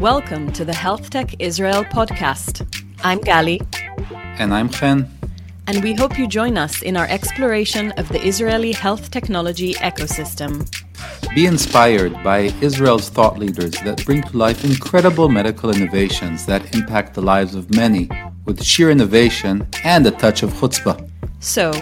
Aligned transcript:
Welcome 0.00 0.50
to 0.52 0.64
the 0.64 0.74
Health 0.74 1.10
Tech 1.10 1.34
Israel 1.40 1.84
podcast. 1.84 2.64
I'm 3.04 3.18
Gali. 3.18 3.60
And 4.38 4.54
I'm 4.54 4.70
Chen. 4.70 5.06
And 5.66 5.84
we 5.84 5.92
hope 5.92 6.18
you 6.18 6.26
join 6.26 6.56
us 6.56 6.80
in 6.80 6.96
our 6.96 7.04
exploration 7.04 7.92
of 7.98 8.08
the 8.08 8.26
Israeli 8.26 8.72
health 8.72 9.10
technology 9.10 9.74
ecosystem. 9.74 10.66
Be 11.34 11.44
inspired 11.44 12.14
by 12.24 12.50
Israel's 12.62 13.10
thought 13.10 13.38
leaders 13.38 13.72
that 13.84 14.02
bring 14.06 14.22
to 14.22 14.38
life 14.38 14.64
incredible 14.64 15.28
medical 15.28 15.68
innovations 15.68 16.46
that 16.46 16.74
impact 16.74 17.12
the 17.12 17.20
lives 17.20 17.54
of 17.54 17.70
many 17.76 18.08
with 18.46 18.64
sheer 18.64 18.90
innovation 18.90 19.68
and 19.84 20.06
a 20.06 20.12
touch 20.12 20.42
of 20.42 20.50
chutzpah. 20.54 21.10
So, 21.40 21.72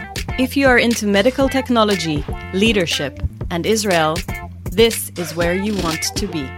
if 0.41 0.57
you 0.57 0.67
are 0.67 0.79
into 0.79 1.07
medical 1.07 1.49
technology, 1.49 2.25
leadership, 2.53 3.23
and 3.53 3.65
Israel, 3.65 4.17
this 4.73 5.13
is 5.17 5.37
where 5.37 5.55
you 5.55 5.77
want 5.85 6.03
to 6.17 6.27
be. 6.27 6.51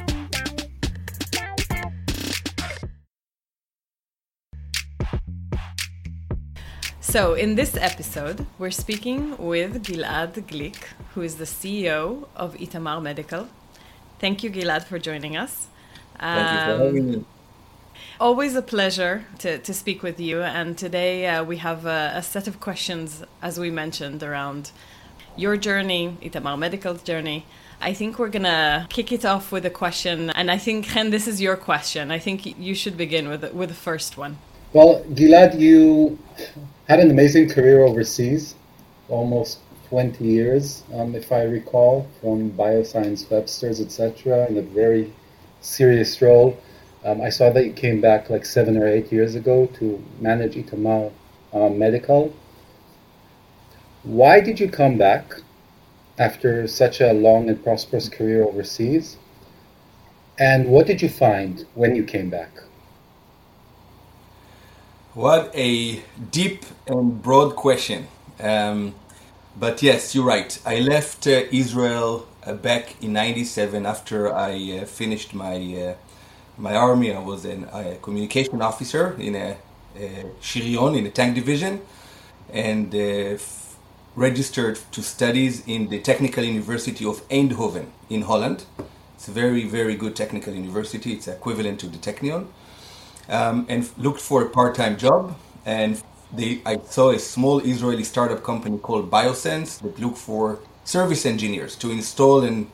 So, 7.11 7.35
in 7.35 7.57
this 7.57 7.77
episode, 7.77 8.47
we're 8.57 8.71
speaking 8.71 9.37
with 9.37 9.83
Gilad 9.83 10.35
Glick, 10.47 10.77
who 11.13 11.23
is 11.23 11.35
the 11.39 11.45
CEO 11.45 12.29
of 12.37 12.55
Itamar 12.55 13.03
Medical. 13.03 13.49
Thank 14.21 14.45
you, 14.45 14.51
Gilad, 14.51 14.85
for 14.85 15.01
joining 15.01 15.37
us. 15.37 15.67
Thank 16.21 16.49
um, 16.49 16.55
you 16.55 16.77
for 16.77 16.85
having 16.85 17.11
me. 17.11 17.17
Um, 17.17 17.27
always 18.21 18.55
a 18.55 18.63
pleasure 18.63 19.25
to, 19.41 19.59
to 19.59 19.75
speak 19.75 20.05
with 20.05 20.21
you. 20.21 20.43
And 20.43 20.79
today 20.79 21.27
uh, 21.27 21.43
we 21.43 21.57
have 21.57 21.85
a, 21.85 22.13
a, 22.15 22.23
set 22.23 22.47
of 22.47 22.61
questions, 22.61 23.25
as 23.43 23.59
we 23.59 23.73
mentioned, 23.73 24.23
around 24.23 24.71
your 25.35 25.57
journey, 25.57 26.17
Itamar 26.23 26.57
Medical's 26.57 27.03
journey. 27.03 27.45
I 27.81 27.93
think 27.93 28.21
we're 28.21 28.29
going 28.29 28.45
to 28.45 28.87
kick 28.89 29.11
it 29.11 29.25
off 29.25 29.51
with 29.51 29.67
a 29.67 29.71
question. 29.71 30.31
And 30.31 30.49
I 30.49 30.59
think, 30.59 30.87
Chen, 30.87 31.11
this 31.11 31.27
is 31.27 31.41
your 31.41 31.57
question. 31.57 32.13
I 32.13 32.21
think 32.21 32.57
you 32.57 32.77
should 32.77 32.97
begin 32.97 33.29
with, 33.29 33.53
with 33.53 33.71
the 33.71 33.75
first 33.75 34.17
one. 34.17 34.39
Well, 34.73 35.03
Gilad, 35.13 35.59
you 35.59 36.17
had 36.91 36.99
an 36.99 37.13
amazing 37.13 37.49
career 37.49 37.83
overseas, 37.83 38.57
almost 39.09 39.61
20 39.91 40.25
years, 40.25 40.83
um, 40.93 41.15
if 41.15 41.31
I 41.31 41.43
recall, 41.43 42.09
from 42.21 42.51
Biosense 42.51 43.31
Webster's, 43.31 43.81
etc., 43.81 44.49
in 44.49 44.59
a 44.59 44.63
very 44.63 45.13
serious 45.61 46.21
role. 46.21 46.59
Um, 47.05 47.21
I 47.21 47.29
saw 47.29 47.49
that 47.51 47.65
you 47.65 47.73
came 47.73 48.01
back 48.01 48.29
like 48.29 48.45
seven 48.45 48.77
or 48.77 48.89
eight 48.89 49.13
years 49.13 49.37
ago 49.37 49.67
to 49.79 50.05
manage 50.19 50.57
Itamar 50.57 51.13
uh, 51.53 51.69
Medical. 51.69 52.35
Why 54.03 54.41
did 54.41 54.59
you 54.59 54.69
come 54.69 54.99
back 54.99 55.35
after 56.19 56.67
such 56.67 57.01
a 57.01 57.13
long 57.13 57.49
and 57.49 57.63
prosperous 57.63 58.09
career 58.09 58.43
overseas? 58.43 59.17
And 60.41 60.67
what 60.67 60.89
did 60.89 61.03
you 61.03 61.09
find 61.09 61.65
when 61.75 61.95
you 61.95 62.03
came 62.03 62.31
back? 62.31 62.51
What 65.15 65.51
a 65.55 66.03
deep 66.31 66.65
and 66.87 67.21
broad 67.21 67.57
question. 67.57 68.07
Um, 68.39 68.95
but 69.59 69.83
yes, 69.83 70.15
you're 70.15 70.25
right. 70.25 70.57
I 70.65 70.81
left 70.81 71.27
uh, 71.27 71.43
Israel 71.51 72.29
uh, 72.47 72.55
back 72.55 72.95
in 73.03 73.13
'97 73.13 73.87
after 73.87 74.33
I 74.33 74.81
uh, 74.83 74.85
finished 74.87 75.35
my 75.35 75.57
uh, 75.57 75.95
my 76.57 76.77
army. 76.77 77.13
I 77.13 77.19
was 77.19 77.45
an, 77.45 77.65
a 77.73 77.97
communication 78.01 78.63
officer 78.63 79.17
in 79.19 79.35
a, 79.35 79.57
a 79.97 80.27
Shirion 80.41 80.97
in 80.97 81.07
a 81.07 81.11
tank 81.11 81.35
division, 81.35 81.81
and 82.53 82.95
uh, 82.95 82.99
f- 82.99 83.77
registered 84.15 84.79
to 84.93 85.03
studies 85.03 85.65
in 85.67 85.89
the 85.89 85.99
Technical 85.99 86.45
University 86.45 87.05
of 87.05 87.29
Eindhoven 87.29 87.87
in 88.09 88.23
Holland. 88.23 88.65
It's 89.17 89.27
a 89.27 89.33
very 89.33 89.65
very 89.69 89.97
good 89.97 90.15
technical 90.15 90.55
university. 90.55 91.15
It's 91.15 91.27
equivalent 91.27 91.81
to 91.81 91.89
the 91.89 91.99
Technion 91.99 92.47
um, 93.31 93.67
and 93.69 93.89
looked 93.97 94.21
for 94.21 94.43
a 94.43 94.51
part-time 94.51 94.99
job. 94.99 95.37
And 95.65 96.03
they, 96.33 96.61
I 96.67 96.79
saw 96.85 97.11
a 97.11 97.19
small 97.19 97.61
Israeli 97.61 98.05
startup 98.05 98.43
company 98.43 98.79
called 98.79 99.11
Biosense 99.11 99.81
that 99.83 99.99
looked 99.99 100.19
for 100.19 100.61
service 100.85 101.25
engineers 101.27 101.77
to 101.77 101.91
install 101.91 102.43
and 102.43 102.71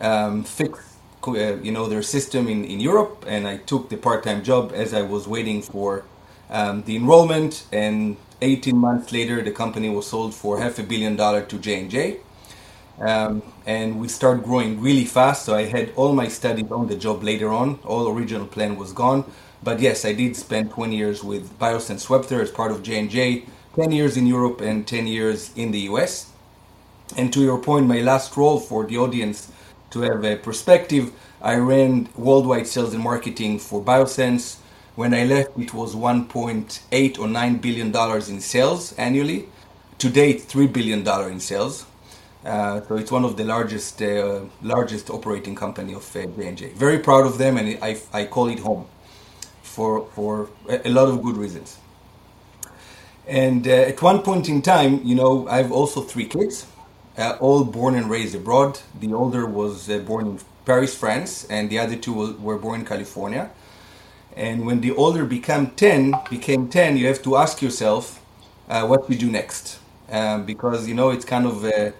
um, 0.00 0.44
fix, 0.44 0.98
uh, 1.26 1.56
you 1.56 1.72
know, 1.72 1.86
their 1.88 2.02
system 2.02 2.48
in, 2.48 2.64
in 2.64 2.80
Europe. 2.80 3.24
And 3.26 3.46
I 3.48 3.58
took 3.58 3.88
the 3.88 3.96
part-time 3.96 4.44
job 4.44 4.72
as 4.74 4.94
I 4.94 5.02
was 5.02 5.26
waiting 5.26 5.62
for 5.62 6.04
um, 6.50 6.82
the 6.84 6.96
enrollment. 6.96 7.66
And 7.72 8.16
18 8.42 8.76
months 8.76 9.12
later, 9.12 9.42
the 9.42 9.52
company 9.52 9.88
was 9.88 10.06
sold 10.06 10.34
for 10.34 10.60
half 10.60 10.78
a 10.78 10.82
billion 10.82 11.16
dollar 11.16 11.42
to 11.42 11.58
J 11.58 11.80
and 11.80 11.90
J. 11.90 12.18
Um, 13.00 13.42
and 13.66 14.00
we 14.00 14.08
started 14.08 14.44
growing 14.44 14.80
really 14.80 15.04
fast. 15.04 15.44
So 15.44 15.54
I 15.54 15.64
had 15.64 15.92
all 15.96 16.12
my 16.12 16.28
studies 16.28 16.70
on 16.70 16.86
the 16.86 16.96
job 16.96 17.22
later 17.22 17.52
on. 17.52 17.78
All 17.84 18.08
original 18.08 18.46
plan 18.46 18.76
was 18.76 18.92
gone. 18.92 19.24
But 19.64 19.80
yes, 19.80 20.04
I 20.04 20.12
did 20.12 20.36
spend 20.36 20.72
20 20.72 20.94
years 20.94 21.24
with 21.24 21.58
Biosense 21.58 22.10
Webster 22.10 22.42
as 22.42 22.50
part 22.50 22.70
of 22.70 22.82
J&J, 22.82 23.46
10 23.76 23.92
years 23.92 24.18
in 24.18 24.26
Europe 24.26 24.60
and 24.60 24.86
10 24.86 25.06
years 25.06 25.52
in 25.56 25.70
the 25.70 25.80
US. 25.90 26.30
And 27.16 27.32
to 27.32 27.40
your 27.40 27.58
point, 27.58 27.86
my 27.86 28.00
last 28.00 28.36
role 28.36 28.60
for 28.60 28.84
the 28.84 28.98
audience 28.98 29.50
to 29.90 30.02
have 30.02 30.22
a 30.22 30.36
perspective, 30.36 31.12
I 31.40 31.56
ran 31.56 32.10
worldwide 32.14 32.66
sales 32.66 32.92
and 32.92 33.02
marketing 33.02 33.58
for 33.58 33.82
Biosense. 33.82 34.58
When 34.96 35.14
I 35.14 35.24
left, 35.24 35.58
it 35.58 35.72
was 35.72 35.94
1.8 35.94 37.18
or 37.18 37.26
9 37.26 37.56
billion 37.56 37.90
dollars 37.90 38.28
in 38.28 38.40
sales 38.40 38.92
annually. 38.98 39.48
To 39.98 40.10
date, 40.10 40.42
3 40.42 40.66
billion 40.66 41.04
dollar 41.04 41.30
in 41.30 41.40
sales. 41.40 41.86
Uh, 42.44 42.82
so 42.82 42.96
it's 42.96 43.10
one 43.10 43.24
of 43.24 43.38
the 43.38 43.44
largest 43.44 44.02
uh, 44.02 44.40
largest 44.60 45.08
operating 45.08 45.54
company 45.54 45.94
of 45.94 46.04
uh, 46.14 46.26
J&J. 46.26 46.72
Very 46.74 46.98
proud 46.98 47.24
of 47.24 47.38
them, 47.38 47.56
and 47.56 47.78
I, 47.82 47.96
I 48.12 48.26
call 48.26 48.48
it 48.48 48.58
home 48.58 48.86
for, 49.74 50.06
for 50.14 50.48
a 50.68 50.88
lot 50.88 51.08
of 51.08 51.22
good 51.22 51.36
reasons. 51.36 51.78
And 53.26 53.66
uh, 53.66 53.70
at 53.70 54.02
one 54.02 54.20
point 54.22 54.48
in 54.48 54.62
time, 54.62 55.00
you 55.02 55.14
know, 55.14 55.48
I 55.48 55.56
have 55.58 55.72
also 55.72 56.00
three 56.02 56.26
kids, 56.26 56.66
uh, 57.16 57.36
all 57.40 57.64
born 57.64 57.94
and 57.94 58.10
raised 58.10 58.34
abroad. 58.34 58.80
The 59.00 59.12
older 59.14 59.46
was 59.46 59.88
uh, 59.88 59.98
born 59.98 60.26
in 60.26 60.38
Paris, 60.64 60.94
France, 60.94 61.44
and 61.50 61.70
the 61.70 61.78
other 61.78 61.96
two 61.96 62.36
were 62.38 62.58
born 62.58 62.80
in 62.80 62.86
California. 62.86 63.50
And 64.36 64.66
when 64.66 64.80
the 64.80 64.92
older 64.92 65.24
became 65.24 65.70
10, 65.70 66.14
became 66.28 66.68
10, 66.68 66.96
you 66.96 67.06
have 67.06 67.22
to 67.22 67.36
ask 67.36 67.62
yourself 67.62 68.20
uh, 68.68 68.86
what 68.86 69.08
you 69.08 69.16
do 69.16 69.30
next. 69.30 69.78
Um, 70.10 70.44
because, 70.44 70.86
you 70.86 70.94
know, 70.94 71.10
it's 71.10 71.24
kind 71.24 71.46
of 71.46 71.64
a 71.64 71.94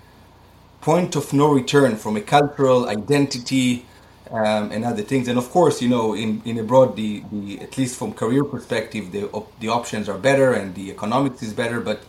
point 0.80 1.16
of 1.16 1.32
no 1.32 1.50
return 1.52 1.96
from 1.96 2.16
a 2.16 2.20
cultural 2.20 2.88
identity, 2.88 3.86
um, 4.30 4.70
and 4.72 4.84
other 4.84 5.02
things. 5.02 5.28
And 5.28 5.38
of 5.38 5.50
course, 5.50 5.82
you 5.82 5.88
know, 5.88 6.14
in, 6.14 6.42
in 6.44 6.58
abroad, 6.58 6.96
the, 6.96 7.22
the 7.32 7.60
at 7.60 7.76
least 7.78 7.98
from 7.98 8.12
career 8.14 8.44
perspective, 8.44 9.12
the 9.12 9.28
op- 9.30 9.58
the 9.60 9.68
options 9.68 10.08
are 10.08 10.18
better 10.18 10.52
and 10.52 10.74
the 10.74 10.90
economics 10.90 11.42
is 11.42 11.52
better. 11.52 11.80
But 11.80 12.02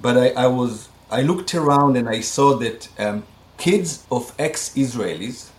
but 0.00 0.16
I, 0.16 0.28
I 0.30 0.46
was 0.46 0.88
I 1.10 1.22
looked 1.22 1.54
around 1.54 1.96
and 1.96 2.08
I 2.08 2.20
saw 2.20 2.56
that 2.58 2.88
um, 2.98 3.24
kids 3.58 4.06
of 4.10 4.34
ex-Israelis 4.38 5.50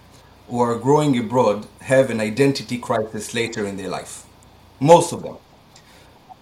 who 0.47 0.59
are 0.59 0.77
growing 0.77 1.17
abroad 1.17 1.67
have 1.81 2.09
an 2.09 2.19
identity 2.19 2.77
crisis 2.77 3.33
later 3.33 3.65
in 3.65 3.77
their 3.77 3.89
life. 3.89 4.25
Most 4.79 5.11
of 5.13 5.23
them. 5.23 5.37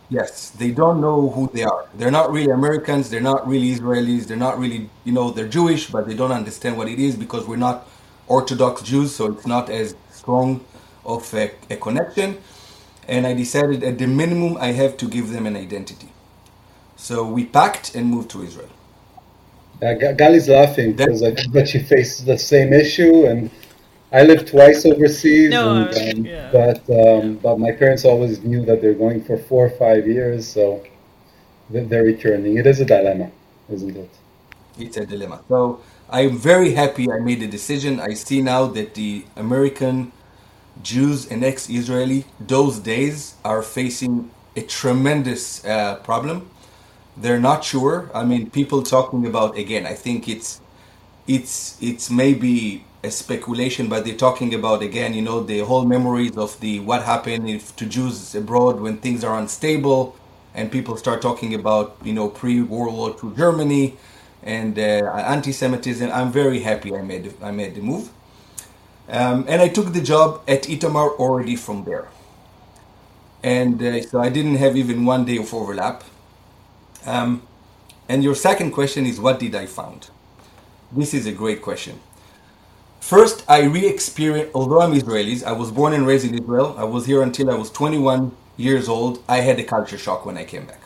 Yes, 0.09 0.51
they 0.51 0.71
don't 0.71 1.01
know 1.01 1.29
who 1.29 1.49
they 1.53 1.63
are. 1.63 1.87
They're 1.95 2.11
not 2.11 2.31
really 2.31 2.51
Americans. 2.51 3.09
They're 3.09 3.21
not 3.21 3.47
really 3.47 3.73
Israelis. 3.75 4.27
They're 4.27 4.37
not 4.37 4.59
really, 4.59 4.89
you 5.05 5.13
know, 5.13 5.31
they're 5.31 5.47
Jewish, 5.47 5.89
but 5.89 6.07
they 6.07 6.13
don't 6.15 6.31
understand 6.31 6.77
what 6.77 6.87
it 6.87 6.99
is 6.99 7.15
because 7.15 7.47
we're 7.47 7.55
not 7.57 7.87
Orthodox 8.27 8.81
Jews, 8.81 9.15
so 9.15 9.31
it's 9.31 9.47
not 9.47 9.69
as 9.69 9.95
strong 10.11 10.63
of 11.05 11.33
a, 11.33 11.51
a 11.69 11.77
connection. 11.77 12.37
And 13.07 13.27
I 13.27 13.33
decided 13.33 13.83
at 13.83 13.97
the 13.97 14.07
minimum 14.07 14.57
I 14.57 14.67
have 14.67 14.95
to 14.97 15.07
give 15.07 15.29
them 15.29 15.45
an 15.45 15.55
identity. 15.57 16.09
So 16.95 17.25
we 17.25 17.45
packed 17.45 17.95
and 17.95 18.07
moved 18.07 18.29
to 18.31 18.43
Israel. 18.43 18.69
Uh, 19.81 20.13
Gali's 20.13 20.47
laughing 20.47 20.93
because 20.93 21.21
I 21.21 21.35
bet 21.49 21.67
she 21.67 21.79
faced 21.79 22.25
the 22.25 22.37
same 22.37 22.71
issue, 22.71 23.25
and 23.25 23.49
I 24.13 24.23
lived 24.23 24.47
twice 24.47 24.85
overseas. 24.85 25.49
No, 25.49 25.85
and, 25.87 26.19
um, 26.19 26.25
yeah. 26.25 26.49
but 26.53 26.89
um, 26.89 27.35
but 27.37 27.59
my 27.59 27.71
parents 27.73 28.05
always 28.05 28.41
knew 28.43 28.63
that 28.65 28.81
they're 28.81 28.93
going 28.93 29.21
for 29.23 29.37
four 29.37 29.65
or 29.65 29.71
five 29.71 30.07
years, 30.07 30.47
so 30.47 30.85
they're 31.69 32.03
returning. 32.03 32.57
It 32.57 32.67
is 32.67 32.79
a 32.79 32.85
dilemma, 32.85 33.31
isn't 33.69 33.97
it? 33.97 34.09
It's 34.79 34.95
a 34.95 35.05
dilemma. 35.05 35.41
So 35.49 35.81
I'm 36.13 36.37
very 36.37 36.73
happy 36.73 37.11
I 37.11 37.17
made 37.17 37.39
the 37.39 37.47
decision. 37.47 37.99
I 37.99 38.13
see 38.13 38.39
now 38.43 38.67
that 38.67 38.93
the 38.93 39.25
American 39.35 40.11
Jews 40.83 41.25
and 41.31 41.43
ex-Israeli 41.43 42.25
those 42.39 42.77
days 42.77 43.33
are 43.43 43.63
facing 43.63 44.29
a 44.55 44.61
tremendous 44.61 45.65
uh, 45.65 45.95
problem. 46.03 46.51
They're 47.17 47.39
not 47.39 47.63
sure. 47.63 48.11
I 48.13 48.25
mean, 48.25 48.51
people 48.51 48.83
talking 48.83 49.25
about 49.25 49.57
again. 49.57 49.87
I 49.87 49.95
think 49.95 50.29
it's 50.29 50.61
it's 51.25 51.81
it's 51.81 52.11
maybe 52.11 52.85
a 53.03 53.09
speculation, 53.09 53.87
but 53.89 54.05
they're 54.05 54.23
talking 54.29 54.53
about 54.53 54.83
again. 54.83 55.15
You 55.15 55.23
know, 55.23 55.41
the 55.41 55.61
whole 55.61 55.85
memories 55.85 56.37
of 56.37 56.59
the 56.59 56.79
what 56.81 57.01
happened 57.05 57.49
if, 57.49 57.75
to 57.77 57.87
Jews 57.87 58.35
abroad 58.35 58.79
when 58.79 58.97
things 58.97 59.23
are 59.23 59.35
unstable, 59.39 60.15
and 60.53 60.71
people 60.71 60.95
start 60.95 61.23
talking 61.23 61.55
about 61.55 61.97
you 62.03 62.13
know 62.13 62.29
pre-World 62.29 62.93
War 62.93 63.15
II 63.23 63.35
Germany 63.35 63.97
and 64.45 64.79
uh, 64.79 64.81
anti-Semitism. 65.27 66.11
I'm 66.11 66.31
very 66.31 66.61
happy 66.61 66.95
I 66.95 67.01
made 67.01 67.33
I 67.41 67.51
made 67.51 67.75
the 67.75 67.81
move. 67.81 68.09
Um, 69.09 69.45
and 69.47 69.61
I 69.61 69.69
took 69.69 69.93
the 69.93 70.01
job 70.01 70.43
at 70.47 70.63
Itamar 70.63 71.17
already 71.19 71.55
from 71.55 71.83
there. 71.85 72.09
And 73.43 73.81
uh, 73.83 74.01
so 74.03 74.19
I 74.21 74.29
didn't 74.29 74.57
have 74.57 74.77
even 74.77 75.05
one 75.05 75.25
day 75.25 75.37
of 75.37 75.53
overlap. 75.53 76.03
Um, 77.05 77.43
and 78.09 78.23
your 78.23 78.35
second 78.35 78.71
question 78.71 79.05
is 79.05 79.19
what 79.19 79.39
did 79.39 79.55
I 79.55 79.65
found? 79.67 80.09
This 80.91 81.13
is 81.13 81.25
a 81.27 81.31
great 81.33 81.61
question. 81.61 81.99
First, 83.01 83.45
I 83.49 83.63
re-experienced, 83.63 84.51
although 84.55 84.81
I'm 84.81 84.93
Israeli, 84.93 85.43
I 85.45 85.53
was 85.53 85.71
born 85.71 85.93
and 85.93 86.07
raised 86.07 86.25
in 86.25 86.35
Israel. 86.41 86.75
I 86.77 86.85
was 86.85 87.05
here 87.05 87.21
until 87.23 87.51
I 87.51 87.55
was 87.55 87.71
21 87.71 88.31
years 88.57 88.89
old. 88.89 89.23
I 89.29 89.39
had 89.41 89.59
a 89.59 89.63
culture 89.65 89.97
shock 89.97 90.25
when 90.25 90.37
I 90.37 90.45
came 90.45 90.67
back. 90.67 90.81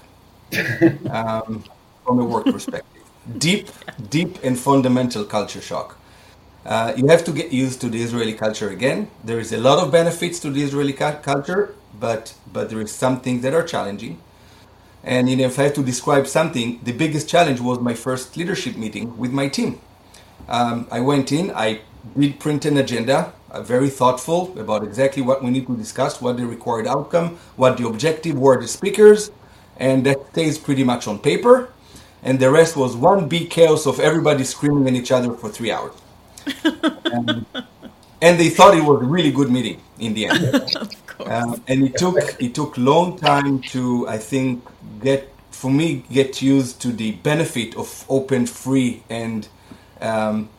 um, 1.12 1.63
from 2.06 2.19
a 2.19 2.25
work 2.25 2.50
perspective. 2.50 2.96
Deep, 3.35 3.69
deep 4.09 4.41
and 4.44 4.57
fundamental 4.57 5.25
culture 5.25 5.59
shock. 5.59 5.97
Uh, 6.65 6.94
you 6.95 7.07
have 7.07 7.24
to 7.25 7.31
get 7.33 7.51
used 7.51 7.81
to 7.81 7.89
the 7.89 8.01
Israeli 8.01 8.33
culture 8.33 8.69
again. 8.69 9.09
There 9.24 9.39
is 9.39 9.51
a 9.51 9.57
lot 9.57 9.83
of 9.83 9.91
benefits 9.91 10.39
to 10.41 10.50
the 10.50 10.63
Israeli 10.63 10.94
cu- 10.94 11.19
culture, 11.21 11.75
but 12.00 12.33
but 12.53 12.69
there 12.69 12.79
is 12.81 12.91
some 12.91 13.19
things 13.19 13.41
that 13.44 13.53
are 13.53 13.63
challenging. 13.63 14.19
And 15.03 15.29
you 15.29 15.35
know, 15.35 15.45
if 15.45 15.59
I 15.59 15.63
have 15.63 15.74
to 15.75 15.83
describe 15.83 16.27
something, 16.27 16.79
the 16.83 16.94
biggest 16.94 17.29
challenge 17.29 17.59
was 17.59 17.79
my 17.79 17.94
first 17.94 18.38
leadership 18.38 18.77
meeting 18.77 19.18
with 19.18 19.31
my 19.31 19.47
team. 19.50 19.79
Um, 20.47 20.88
I 20.91 21.01
went 21.01 21.31
in, 21.31 21.51
I 21.51 21.81
did 22.18 22.39
print 22.39 22.65
an 22.65 22.77
agenda, 22.77 23.33
uh, 23.51 23.62
very 23.62 23.89
thoughtful 23.89 24.57
about 24.59 24.83
exactly 24.83 25.21
what 25.21 25.44
we 25.44 25.50
need 25.51 25.68
to 25.68 25.75
discuss, 25.75 26.21
what 26.21 26.38
the 26.38 26.45
required 26.45 26.88
outcome, 26.88 27.38
what 27.57 27.77
the 27.77 27.88
objective 27.88 28.38
were, 28.39 28.59
the 28.62 28.68
speakers, 28.68 29.31
and 29.77 30.06
that 30.06 30.18
stays 30.31 30.57
pretty 30.57 30.83
much 30.83 31.07
on 31.07 31.19
paper. 31.19 31.69
And 32.23 32.39
the 32.39 32.49
rest 32.49 32.75
was 32.75 32.95
one 32.95 33.27
big 33.27 33.49
chaos 33.49 33.85
of 33.85 33.99
everybody 33.99 34.43
screaming 34.43 34.87
at 34.87 34.93
each 35.01 35.11
other 35.11 35.33
for 35.33 35.49
three 35.49 35.71
hours. 35.71 35.93
and, 36.63 37.45
and 38.21 38.39
they 38.39 38.49
thought 38.49 38.75
it 38.75 38.83
was 38.83 39.01
a 39.01 39.05
really 39.05 39.31
good 39.31 39.51
meeting 39.51 39.81
in 39.99 40.13
the 40.13 40.25
end. 40.25 40.75
um, 41.25 41.61
and 41.67 41.83
it 41.83 41.97
took 41.97 42.17
it 42.41 42.55
took 42.55 42.77
long 42.77 43.17
time 43.17 43.59
to 43.59 44.07
I 44.07 44.17
think 44.17 44.63
get 45.01 45.31
for 45.51 45.71
me 45.71 46.03
get 46.11 46.41
used 46.41 46.81
to 46.81 46.89
the 46.91 47.13
benefit 47.13 47.75
of 47.75 48.05
open, 48.09 48.45
free, 48.45 49.03
and 49.09 49.47
um, 50.01 50.49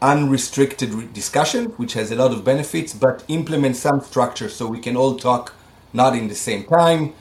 unrestricted 0.00 1.12
discussion, 1.12 1.66
which 1.76 1.94
has 1.94 2.10
a 2.10 2.16
lot 2.16 2.32
of 2.32 2.44
benefits, 2.44 2.92
but 2.94 3.24
implement 3.28 3.76
some 3.76 4.00
structure 4.00 4.48
so 4.48 4.66
we 4.66 4.78
can 4.78 4.96
all 4.96 5.16
talk 5.16 5.54
not 5.92 6.16
in 6.16 6.28
the 6.28 6.34
same 6.34 6.64
time 6.64 7.14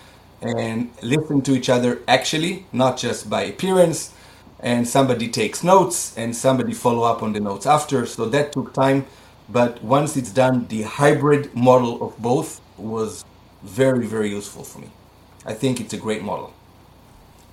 and 0.44 0.90
listen 1.02 1.42
to 1.42 1.54
each 1.54 1.70
other 1.70 2.02
actually, 2.08 2.66
not 2.72 2.98
just 2.98 3.30
by 3.30 3.44
appearance. 3.44 4.14
And 4.60 4.88
somebody 4.88 5.28
takes 5.28 5.64
notes 5.64 6.18
and 6.18 6.36
somebody 6.36 6.74
follow 6.74 7.04
up 7.04 7.22
on 7.22 7.34
the 7.34 7.40
notes 7.40 7.66
after. 7.66 8.06
So 8.06 8.30
that 8.30 8.54
took 8.54 8.74
time. 8.74 9.06
But 9.50 9.84
once 9.84 10.16
it's 10.16 10.32
done, 10.32 10.68
the 10.68 10.84
hybrid 10.84 11.54
model 11.54 12.02
of 12.02 12.18
both 12.18 12.62
was 12.78 13.26
very, 13.62 14.08
very 14.08 14.30
useful 14.30 14.64
for 14.64 14.80
me. 14.80 14.90
I 15.46 15.54
think 15.54 15.82
it's 15.82 15.94
a 15.94 15.98
great 15.98 16.24
model. 16.24 16.54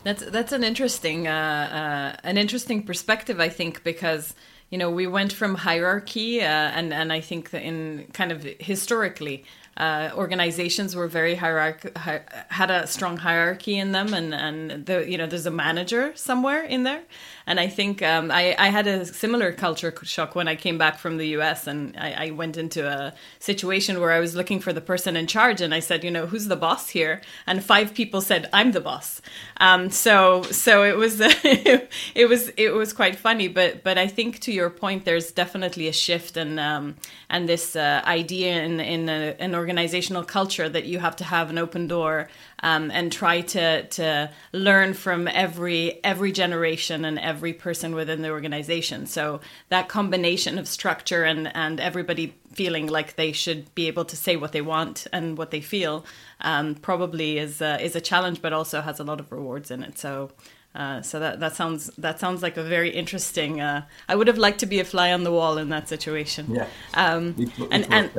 That's 0.03 0.25
that's 0.25 0.53
an 0.53 0.65
interesting 0.65 1.29
uh, 1.29 2.15
uh, 2.15 2.21
an 2.25 2.39
interesting 2.39 2.85
perspective, 2.85 3.39
I 3.39 3.51
think, 3.51 3.85
because 3.85 4.35
you 4.71 4.79
know 4.79 4.91
we 4.91 5.07
went 5.07 5.33
from 5.33 5.57
hierarchy, 5.57 6.41
uh, 6.41 6.47
and 6.47 6.95
and 6.95 7.13
I 7.13 7.21
think 7.21 7.51
that 7.51 7.63
in 7.63 8.07
kind 8.15 8.33
of 8.33 8.45
historically, 8.61 9.45
uh, 9.77 10.11
organizations 10.15 10.95
were 10.95 11.09
very 11.09 11.35
hierarch- 11.37 11.97
hi- 11.97 12.23
had 12.49 12.71
a 12.71 12.87
strong 12.87 13.17
hierarchy 13.19 13.79
in 13.79 13.93
them, 13.93 14.13
and 14.15 14.35
and 14.35 14.87
the 14.87 15.09
you 15.11 15.17
know 15.19 15.27
there's 15.27 15.47
a 15.47 15.51
manager 15.51 16.13
somewhere 16.15 16.63
in 16.65 16.83
there, 16.83 17.03
and 17.51 17.59
I 17.59 17.67
think 17.67 18.01
um, 18.01 18.31
I, 18.31 18.55
I 18.61 18.69
had 18.69 18.87
a 18.87 19.05
similar 19.05 19.51
culture 19.51 19.93
shock 20.05 20.37
when 20.37 20.47
I 20.47 20.55
came 20.55 20.79
back 20.79 21.01
from 21.01 21.17
the 21.17 21.27
US 21.39 21.67
and 21.67 21.97
I, 21.99 22.27
I, 22.27 22.31
went 22.31 22.57
into 22.57 22.87
a 22.87 23.13
situation 23.41 23.99
where 23.99 24.13
I 24.13 24.21
was 24.21 24.37
looking 24.37 24.61
for 24.61 24.73
the 24.73 24.81
person 24.81 25.17
in 25.17 25.27
charge 25.27 25.61
and 25.61 25.75
I 25.75 25.81
said, 25.81 26.05
you 26.05 26.13
know, 26.13 26.27
who's 26.27 26.47
the 26.47 26.55
boss 26.55 26.91
here? 26.91 27.21
And 27.49 27.65
five 27.65 27.93
people 27.93 28.21
said, 28.21 28.49
I'm 28.53 28.71
the 28.71 28.81
boss. 28.81 29.21
Um, 29.57 29.91
so 29.91 30.43
so 30.43 30.85
it 30.85 30.97
was 30.97 31.17
it 31.21 32.29
was 32.29 32.51
it 32.51 32.73
was 32.73 32.93
quite 32.93 33.17
funny, 33.17 33.49
but 33.49 33.83
but 33.83 33.99
I 33.99 34.07
think 34.07 34.39
to 34.43 34.53
your 34.53 34.71
point, 34.71 35.05
there's 35.05 35.33
definitely 35.33 35.89
a 35.89 35.93
shift 35.93 36.37
and 36.37 36.61
um, 36.61 36.95
and 37.29 37.49
this 37.49 37.75
uh, 37.75 38.01
idea 38.05 38.63
in 38.63 38.79
in 38.79 39.09
an 39.09 39.57
organizational 39.57 40.23
culture 40.23 40.69
that 40.69 40.85
you 40.85 41.01
have 41.01 41.17
to 41.17 41.25
have 41.25 41.51
an 41.51 41.59
open 41.59 41.89
door 41.89 42.29
um, 42.63 42.91
and 42.91 43.13
try 43.13 43.41
to 43.41 43.85
to 43.85 44.31
learn 44.53 44.95
from 44.95 45.29
every 45.29 46.03
every 46.05 46.33
generation 46.33 47.05
and 47.05 47.19
every 47.19 47.53
person 47.53 47.95
within 47.95 48.23
the 48.23 48.31
organization. 48.31 49.07
So 49.07 49.41
that 49.69 49.89
combination 49.89 50.59
of 50.59 50.69
structure 50.69 51.25
and 51.25 51.55
and 51.55 51.81
everybody 51.81 52.35
feeling 52.53 52.87
like 52.87 53.17
they 53.17 53.33
should 53.33 53.75
be 53.75 53.87
able 53.87 54.05
to 54.05 54.17
say 54.17 54.37
what 54.37 54.53
they 54.53 54.61
want 54.61 55.07
and 55.13 55.39
what 55.39 55.51
they 55.51 55.61
feel 55.61 56.05
um, 56.41 56.75
probably 56.75 57.39
is 57.39 57.63
uh, 57.63 57.79
is 57.81 57.97
a 57.97 58.01
challenge, 58.01 58.43
but 58.43 58.53
also 58.53 58.81
has 58.81 59.01
a 59.01 59.05
lot 59.05 59.21
of 59.21 59.31
rewards 59.33 59.71
in 59.71 59.83
it. 59.83 59.99
So. 59.99 60.31
Uh, 60.73 61.03
so 61.03 61.19
that 61.19 61.41
that 61.41 61.57
sounds 61.57 61.91
that 61.99 62.21
sounds 62.21 62.45
like 62.45 62.57
a 62.57 62.63
very 62.63 62.91
interesting. 62.91 63.61
Uh, 63.61 63.83
I 64.09 64.15
would 64.15 64.29
have 64.29 64.39
liked 64.39 64.61
to 64.61 64.67
be 64.67 64.79
a 64.79 64.85
fly 64.85 65.13
on 65.13 65.25
the 65.25 65.33
wall 65.33 65.59
in 65.59 65.69
that 65.71 65.89
situation. 65.89 66.55
Yeah. 66.55 66.69
Um, 66.95 67.35
and 67.73 67.93
and 67.93 68.11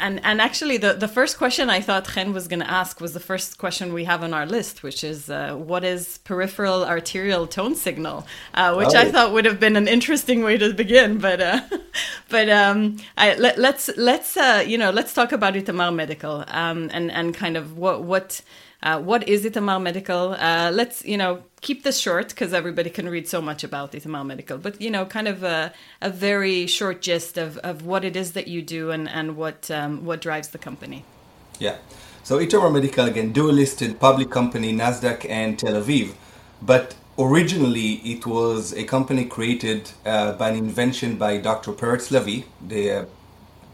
and 0.00 0.20
and 0.24 0.40
actually 0.40 0.76
the 0.76 0.92
the 0.94 1.08
first 1.08 1.38
question 1.38 1.70
I 1.70 1.80
thought 1.80 2.08
Chen 2.08 2.32
was 2.32 2.48
going 2.48 2.60
to 2.60 2.70
ask 2.70 3.00
was 3.00 3.12
the 3.12 3.20
first 3.20 3.58
question 3.58 3.92
we 3.92 4.04
have 4.04 4.22
on 4.22 4.32
our 4.34 4.46
list, 4.46 4.82
which 4.82 5.04
is 5.04 5.30
uh, 5.30 5.54
what 5.54 5.84
is 5.84 6.18
peripheral 6.18 6.84
arterial 6.84 7.46
tone 7.46 7.74
signal, 7.74 8.26
uh, 8.54 8.74
which 8.74 8.94
oh. 8.94 8.98
I 8.98 9.10
thought 9.10 9.32
would 9.32 9.44
have 9.44 9.60
been 9.60 9.76
an 9.76 9.88
interesting 9.88 10.42
way 10.42 10.58
to 10.58 10.72
begin. 10.72 11.18
But 11.18 11.40
uh, 11.40 11.60
but 12.28 12.48
um, 12.48 12.96
I, 13.16 13.34
let, 13.34 13.54
us 13.54 13.58
let's, 13.58 13.90
let's 13.96 14.36
uh, 14.36 14.64
you 14.66 14.78
know 14.78 14.90
let's 14.90 15.14
talk 15.14 15.32
about 15.32 15.54
Itamar 15.54 15.94
Medical 15.94 16.44
um, 16.48 16.90
and 16.92 17.10
and 17.10 17.34
kind 17.34 17.56
of 17.56 17.76
what 17.76 18.02
what 18.02 18.40
uh, 18.82 19.00
what 19.00 19.28
is 19.28 19.44
Itamar 19.44 19.82
Medical? 19.82 20.34
Uh, 20.34 20.70
let's, 20.72 21.04
you 21.04 21.16
know, 21.16 21.42
keep 21.60 21.82
this 21.82 21.98
short 21.98 22.28
because 22.28 22.54
everybody 22.54 22.90
can 22.90 23.08
read 23.08 23.26
so 23.26 23.42
much 23.42 23.64
about 23.64 23.92
Itamar 23.92 24.24
Medical, 24.24 24.58
but, 24.58 24.80
you 24.80 24.90
know, 24.90 25.04
kind 25.04 25.26
of 25.26 25.42
a, 25.42 25.72
a 26.00 26.10
very 26.10 26.66
short 26.66 27.02
gist 27.02 27.36
of, 27.36 27.58
of 27.58 27.84
what 27.84 28.04
it 28.04 28.16
is 28.16 28.32
that 28.32 28.46
you 28.46 28.62
do 28.62 28.90
and, 28.90 29.08
and 29.08 29.36
what, 29.36 29.70
um, 29.70 30.04
what 30.04 30.20
drives 30.20 30.48
the 30.48 30.58
company. 30.58 31.04
Yeah. 31.58 31.78
So 32.22 32.38
Itamar 32.38 32.72
Medical, 32.72 33.06
again, 33.06 33.32
dual 33.32 33.52
listed 33.52 33.98
public 33.98 34.30
company, 34.30 34.72
NASDAQ 34.72 35.28
and 35.28 35.58
Tel 35.58 35.74
Aviv. 35.74 36.14
But 36.62 36.94
originally 37.18 37.94
it 38.04 38.26
was 38.26 38.72
a 38.74 38.84
company 38.84 39.24
created 39.24 39.90
uh, 40.06 40.32
by 40.32 40.50
an 40.50 40.56
invention 40.56 41.16
by 41.16 41.38
Dr. 41.38 41.72
Peretz 41.72 42.12
Lavie, 42.12 42.44
the 42.64 42.90
uh, 42.92 43.04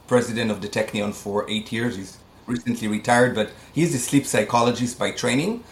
president 0.06 0.50
of 0.50 0.62
the 0.62 0.68
Technion 0.68 1.12
for 1.12 1.48
eight 1.50 1.72
years. 1.72 1.96
He's 1.96 2.18
recently 2.46 2.88
retired, 2.88 3.34
but 3.34 3.50
he's 3.72 3.94
a 3.94 3.98
sleep 3.98 4.26
psychologist 4.26 4.98
by 4.98 5.10
training. 5.10 5.64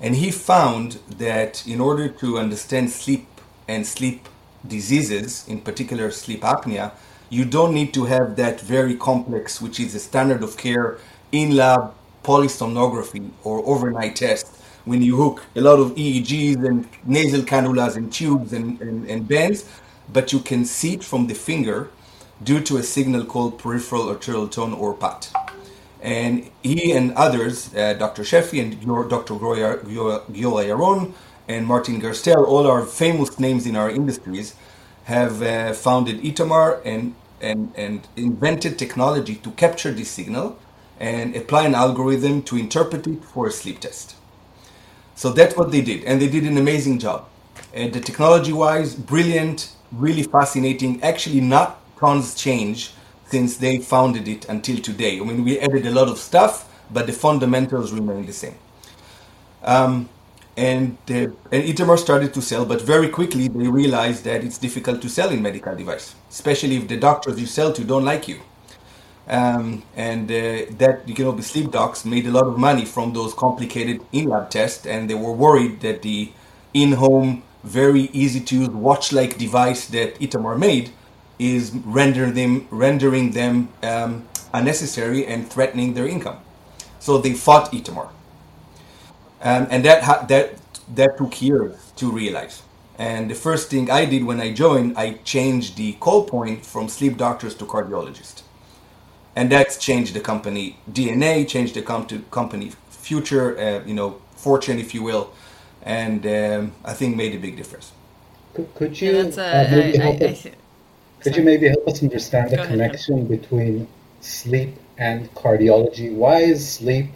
And 0.00 0.16
he 0.16 0.30
found 0.30 0.98
that 1.18 1.66
in 1.66 1.80
order 1.80 2.08
to 2.08 2.38
understand 2.38 2.90
sleep 2.90 3.26
and 3.68 3.86
sleep 3.86 4.28
diseases, 4.66 5.46
in 5.48 5.60
particular 5.60 6.10
sleep 6.10 6.42
apnea, 6.42 6.92
you 7.28 7.44
don't 7.44 7.74
need 7.74 7.94
to 7.94 8.06
have 8.06 8.36
that 8.36 8.60
very 8.60 8.96
complex, 8.96 9.60
which 9.60 9.78
is 9.78 9.94
a 9.94 10.00
standard 10.00 10.42
of 10.42 10.56
care 10.56 10.98
in 11.32 11.54
lab 11.54 11.94
polysomnography 12.24 13.30
or 13.44 13.64
overnight 13.66 14.16
test 14.16 14.56
when 14.84 15.02
you 15.02 15.16
hook 15.16 15.44
a 15.56 15.60
lot 15.60 15.78
of 15.78 15.94
EEGs 15.94 16.66
and 16.66 16.88
nasal 17.04 17.42
cannulas 17.42 17.96
and 17.96 18.12
tubes 18.12 18.52
and, 18.52 18.80
and, 18.80 19.08
and 19.08 19.28
bands, 19.28 19.64
but 20.12 20.32
you 20.32 20.40
can 20.40 20.64
see 20.64 20.94
it 20.94 21.04
from 21.04 21.26
the 21.26 21.34
finger 21.34 21.90
due 22.42 22.60
to 22.60 22.78
a 22.78 22.82
signal 22.82 23.24
called 23.24 23.58
peripheral 23.58 24.08
arterial 24.08 24.48
tone 24.48 24.72
or 24.72 24.94
PAT. 24.94 25.30
And 26.02 26.50
he 26.62 26.92
and 26.92 27.12
others, 27.12 27.74
uh, 27.74 27.94
Dr. 27.94 28.22
Sheffi 28.22 28.60
and 28.62 28.80
Dr. 29.10 29.34
Giora 29.34 29.84
Yaron 30.32 31.12
and 31.48 31.66
Martin 31.66 32.00
Gerstel, 32.00 32.46
all 32.46 32.66
our 32.66 32.84
famous 32.86 33.38
names 33.38 33.66
in 33.66 33.76
our 33.76 33.90
industries, 33.90 34.54
have 35.04 35.42
uh, 35.42 35.72
founded 35.72 36.20
Itamar 36.22 36.80
and, 36.84 37.14
and, 37.40 37.72
and 37.76 38.08
invented 38.16 38.78
technology 38.78 39.36
to 39.36 39.50
capture 39.52 39.90
this 39.90 40.10
signal 40.10 40.58
and 40.98 41.34
apply 41.36 41.66
an 41.66 41.74
algorithm 41.74 42.42
to 42.44 42.56
interpret 42.56 43.06
it 43.06 43.24
for 43.24 43.46
a 43.46 43.50
sleep 43.50 43.80
test. 43.80 44.16
So 45.14 45.30
that's 45.32 45.56
what 45.56 45.70
they 45.70 45.82
did, 45.82 46.04
and 46.04 46.20
they 46.20 46.28
did 46.28 46.44
an 46.44 46.56
amazing 46.56 46.98
job. 46.98 47.28
And 47.74 47.92
the 47.92 48.00
technology 48.00 48.52
wise, 48.52 48.94
brilliant, 48.94 49.72
really 49.92 50.22
fascinating, 50.22 51.02
actually 51.02 51.40
not 51.40 51.80
tons 51.98 52.34
change 52.34 52.92
since 53.30 53.56
they 53.56 53.78
founded 53.78 54.26
it 54.28 54.48
until 54.48 54.78
today. 54.78 55.20
I 55.20 55.24
mean, 55.24 55.44
we 55.44 55.58
added 55.58 55.86
a 55.86 55.90
lot 55.90 56.08
of 56.08 56.18
stuff, 56.18 56.68
but 56.90 57.06
the 57.06 57.12
fundamentals 57.12 57.92
remain 57.92 58.26
the 58.26 58.32
same. 58.32 58.56
Um, 59.62 60.08
and 60.56 60.98
and 61.08 61.36
Itamar 61.52 61.98
started 61.98 62.34
to 62.34 62.42
sell, 62.42 62.64
but 62.64 62.82
very 62.82 63.08
quickly 63.08 63.48
they 63.48 63.68
realized 63.68 64.24
that 64.24 64.42
it's 64.44 64.58
difficult 64.58 65.00
to 65.02 65.08
sell 65.08 65.30
in 65.30 65.42
medical 65.42 65.74
device, 65.76 66.14
especially 66.28 66.76
if 66.76 66.88
the 66.88 66.96
doctors 66.96 67.40
you 67.40 67.46
sell 67.46 67.72
to 67.72 67.84
don't 67.84 68.04
like 68.04 68.26
you. 68.28 68.40
Um, 69.28 69.84
and 69.94 70.28
uh, 70.30 70.66
that 70.82 71.02
you 71.06 71.24
know 71.24 71.32
the 71.32 71.42
sleep 71.42 71.70
docs 71.70 72.04
made 72.04 72.26
a 72.26 72.32
lot 72.32 72.46
of 72.46 72.58
money 72.58 72.84
from 72.84 73.12
those 73.12 73.32
complicated 73.32 74.02
in-lab 74.12 74.50
tests, 74.50 74.86
and 74.86 75.08
they 75.08 75.14
were 75.14 75.32
worried 75.32 75.80
that 75.82 76.02
the 76.02 76.32
in-home, 76.74 77.42
very 77.62 78.04
easy 78.12 78.40
to 78.40 78.54
use 78.56 78.68
watch-like 78.68 79.38
device 79.38 79.86
that 79.88 80.18
Itamar 80.18 80.58
made 80.58 80.90
is 81.40 81.72
rendering 81.72 82.34
them, 82.34 82.68
rendering 82.70 83.30
them 83.32 83.68
um, 83.82 84.28
unnecessary 84.52 85.26
and 85.26 85.48
threatening 85.50 85.94
their 85.94 86.06
income. 86.06 86.38
So 86.98 87.18
they 87.18 87.32
fought 87.32 87.72
Itamar. 87.72 88.08
Um, 89.42 89.66
and 89.70 89.82
that, 89.86 90.02
ha- 90.02 90.26
that, 90.28 90.54
that 90.94 91.16
took 91.16 91.40
years 91.40 91.92
to 91.96 92.10
realize. 92.12 92.62
And 92.98 93.30
the 93.30 93.34
first 93.34 93.70
thing 93.70 93.90
I 93.90 94.04
did 94.04 94.24
when 94.24 94.38
I 94.40 94.52
joined, 94.52 94.98
I 94.98 95.14
changed 95.24 95.78
the 95.78 95.94
call 95.94 96.24
point 96.24 96.66
from 96.66 96.88
sleep 96.88 97.16
doctors 97.16 97.54
to 97.54 97.64
cardiologists. 97.64 98.42
And 99.34 99.50
that's 99.50 99.78
changed 99.78 100.12
the 100.12 100.20
company 100.20 100.76
DNA, 100.92 101.48
changed 101.48 101.74
the 101.74 101.82
com- 101.82 102.06
company 102.30 102.72
future, 102.90 103.58
uh, 103.58 103.86
you 103.86 103.94
know, 103.94 104.20
fortune, 104.36 104.78
if 104.78 104.94
you 104.94 105.02
will. 105.02 105.32
And 105.82 106.26
um, 106.26 106.72
I 106.84 106.92
think 106.92 107.16
made 107.16 107.34
a 107.34 107.38
big 107.38 107.56
difference. 107.56 107.92
Could, 108.52 108.74
could 108.74 109.00
you 109.00 109.12
Yeah, 109.12 109.22
that's, 109.22 109.38
uh, 109.38 109.42
uh, 109.42 109.76
maybe 109.76 109.98
I- 109.98 110.04
I- 110.04 110.28
I- 110.28 110.52
could 111.22 111.36
you 111.36 111.42
maybe 111.42 111.68
help 111.68 111.86
us 111.88 112.02
understand 112.02 112.50
the 112.50 112.56
Go 112.56 112.62
ahead, 112.62 112.72
connection 112.72 113.26
between 113.26 113.88
sleep 114.20 114.76
and 114.98 115.32
cardiology? 115.34 116.14
Why 116.14 116.38
is 116.40 116.68
sleep 116.68 117.10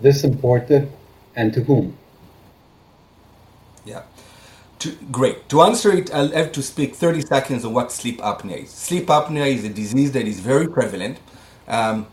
this 0.00 0.24
important, 0.24 0.90
and 1.36 1.52
to 1.54 1.62
whom? 1.62 1.96
Yeah. 3.84 4.02
To, 4.80 4.92
great. 5.10 5.48
To 5.50 5.62
answer 5.62 5.92
it, 5.92 6.12
I'll 6.12 6.32
have 6.32 6.52
to 6.52 6.62
speak 6.62 6.94
30 6.96 7.22
seconds 7.22 7.64
on 7.64 7.72
what 7.72 7.92
sleep 7.92 8.18
apnea 8.18 8.64
is. 8.64 8.70
Sleep 8.70 9.06
apnea 9.06 9.46
is 9.46 9.64
a 9.64 9.68
disease 9.68 10.12
that 10.12 10.26
is 10.26 10.40
very 10.40 10.68
prevalent. 10.68 11.18
Um, 11.68 12.06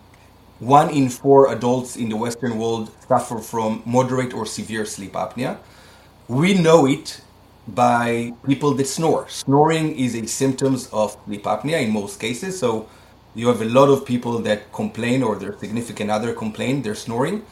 one 0.60 0.90
in 0.90 1.10
four 1.10 1.52
adults 1.52 1.96
in 1.96 2.10
the 2.10 2.18
Western 2.18 2.58
world 2.60 2.92
suffer 3.08 3.40
from 3.40 3.82
moderate 3.86 4.34
or 4.34 4.46
severe 4.46 4.86
sleep 4.86 5.14
apnea. 5.14 5.58
We 6.28 6.54
know 6.54 6.86
it 6.86 7.22
by 7.76 8.34
people 8.46 8.74
that 8.74 8.88
snore. 8.88 9.28
Snoring 9.30 9.98
is 9.98 10.16
a 10.16 10.26
symptoms 10.28 10.90
of 10.92 11.18
sleep 11.26 11.44
apnea 11.44 11.82
in 11.82 11.92
most 11.92 12.20
cases. 12.20 12.60
So 12.60 12.88
you 13.36 13.48
have 13.48 13.62
a 13.62 13.66
lot 13.66 13.90
of 13.90 14.06
people 14.06 14.40
that 14.40 14.72
complain 14.74 15.24
or 15.24 15.36
their 15.36 15.58
significant 15.58 16.10
other 16.12 16.34
complain 16.34 16.82
they're 16.82 16.96
snoring. 16.96 17.46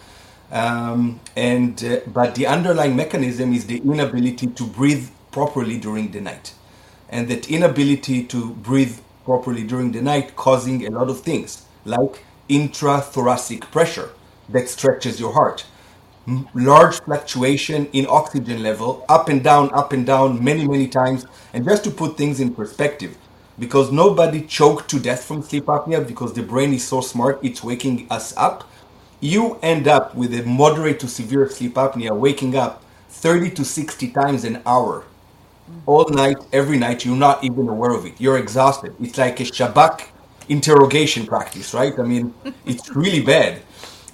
Um, 0.52 1.20
and 1.36 1.84
uh, 1.84 2.00
but 2.08 2.36
the 2.36 2.48
underlying 2.48 2.96
mechanism 2.96 3.54
is 3.54 3.68
the 3.68 3.80
inability 3.80 4.48
to 4.48 4.66
breathe 4.66 5.10
properly 5.32 5.78
during 5.78 6.12
the 6.12 6.22
night, 6.22 6.54
and 7.10 7.28
that 7.28 7.50
inability 7.50 8.24
to 8.24 8.54
breathe 8.54 9.00
properly 9.26 9.64
during 9.64 9.92
the 9.92 10.02
night 10.02 10.38
causing 10.38 10.86
a 10.86 10.90
lot 10.90 11.10
of 11.10 11.20
things 11.20 11.66
like 11.84 12.24
intrathoracic 12.50 13.70
pressure 13.72 14.10
that 14.48 14.70
stretches 14.70 15.20
your 15.20 15.34
heart, 15.34 15.66
large 16.54 17.00
fluctuation 17.02 17.86
in 17.94 18.06
oxygen 18.08 18.62
level, 18.62 19.06
up 19.08 19.30
and 19.30 19.44
down, 19.44 19.74
up 19.74 19.94
and 19.94 20.06
down, 20.06 20.44
many 20.44 20.68
many 20.68 20.88
times. 20.88 21.26
And 21.54 21.66
just 21.66 21.84
to 21.86 21.92
put 21.92 22.18
things 22.18 22.40
in 22.40 22.54
perspective, 22.54 23.18
because 23.58 23.92
nobody 23.92 24.42
choked 24.42 24.90
to 24.90 25.00
death 25.00 25.24
from 25.24 25.42
sleep 25.42 25.66
apnea 25.66 26.06
because 26.06 26.34
the 26.34 26.44
brain 26.44 26.74
is 26.74 26.86
so 26.86 27.02
smart, 27.02 27.40
it's 27.44 27.64
waking 27.64 28.08
us 28.10 28.36
up. 28.38 28.70
You 29.20 29.58
end 29.64 29.88
up 29.88 30.16
with 30.16 30.34
a 30.34 30.44
moderate 30.44 31.00
to 31.00 31.08
severe 31.08 31.50
sleep 31.50 31.76
apnea 31.76 32.16
waking 32.16 32.56
up 32.56 32.84
30 33.10 33.52
to 33.52 33.66
60 33.66 34.12
times 34.12 34.44
an 34.44 34.62
hour. 34.66 35.06
All 35.86 36.08
night 36.10 36.38
every 36.54 36.78
night 36.78 37.04
you're 37.04 37.16
not 37.16 37.44
even 37.44 37.68
aware 37.68 37.92
of 37.92 38.06
it. 38.06 38.20
You're 38.20 38.38
exhausted. 38.38 38.96
It's 39.02 39.18
like 39.18 39.40
a 39.40 39.44
shabak 39.44 40.08
interrogation 40.50 41.26
practice 41.26 41.74
right? 41.74 41.98
I 42.00 42.04
mean 42.04 42.34
it's 42.66 42.96
really 42.96 43.22
bad 43.22 43.62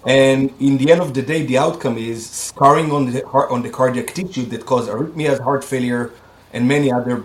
and 0.05 0.53
in 0.59 0.77
the 0.77 0.91
end 0.91 1.01
of 1.01 1.13
the 1.13 1.21
day 1.21 1.45
the 1.45 1.57
outcome 1.57 1.97
is 1.97 2.29
scarring 2.29 2.91
on 2.91 3.11
the 3.11 3.25
heart 3.27 3.49
on 3.51 3.61
the 3.63 3.69
cardiac 3.69 4.13
tissue 4.13 4.45
that 4.45 4.65
cause 4.65 4.87
arrhythmias 4.89 5.39
heart 5.41 5.63
failure 5.63 6.11
and 6.53 6.67
many 6.67 6.91
other 6.91 7.23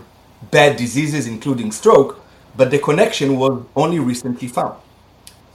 bad 0.51 0.77
diseases 0.77 1.27
including 1.27 1.73
stroke 1.73 2.21
but 2.57 2.71
the 2.71 2.79
connection 2.79 3.37
was 3.37 3.65
only 3.77 3.99
recently 3.99 4.49
found 4.49 4.77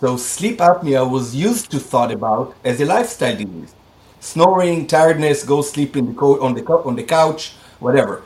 so 0.01 0.17
sleep 0.17 0.57
apnea 0.59 1.09
was 1.09 1.33
used 1.33 1.71
to 1.71 1.79
thought 1.79 2.11
about 2.11 2.55
as 2.65 2.81
a 2.81 2.85
lifestyle 2.85 3.37
disease. 3.37 3.73
Snoring, 4.19 4.85
tiredness, 4.85 5.45
go 5.45 5.61
sleep 5.61 5.95
in 5.95 6.07
the 6.07 6.13
co- 6.13 6.41
on 6.41 6.55
the 6.55 6.61
co- 6.61 6.83
on 6.83 6.97
the 6.97 7.03
couch, 7.03 7.53
whatever. 7.79 8.21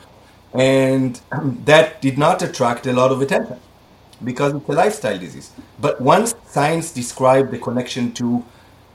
And 0.52 1.20
that 1.66 2.02
did 2.02 2.18
not 2.18 2.42
attract 2.42 2.86
a 2.88 2.92
lot 2.92 3.12
of 3.12 3.22
attention 3.22 3.60
because 4.24 4.54
it's 4.54 4.68
a 4.68 4.72
lifestyle 4.72 5.18
disease. 5.18 5.52
But 5.80 6.00
once 6.00 6.34
science 6.46 6.92
described 6.92 7.52
the 7.52 7.58
connection 7.58 8.12
to 8.14 8.44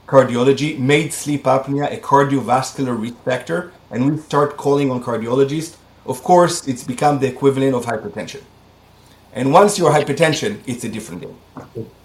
cardiology, 0.06 0.78
made 0.78 1.12
sleep 1.12 1.44
apnea 1.44 1.92
a 1.92 1.98
cardiovascular 1.98 3.00
risk 3.00 3.16
factor, 3.24 3.72
and 3.90 4.10
we 4.10 4.18
start 4.18 4.56
calling 4.56 4.90
on 4.90 5.02
cardiologists, 5.02 5.76
of 6.06 6.22
course, 6.22 6.68
it's 6.68 6.84
become 6.84 7.18
the 7.18 7.28
equivalent 7.28 7.74
of 7.74 7.86
hypertension. 7.86 8.42
And 9.32 9.52
once 9.52 9.78
you're 9.78 9.90
hypertension, 9.90 10.60
it's 10.66 10.84
a 10.84 10.88
different 10.88 11.22
game. 11.22 11.36
A 11.56 11.64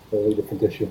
totally 0.10 0.36
different 0.36 0.64
issue. 0.64 0.90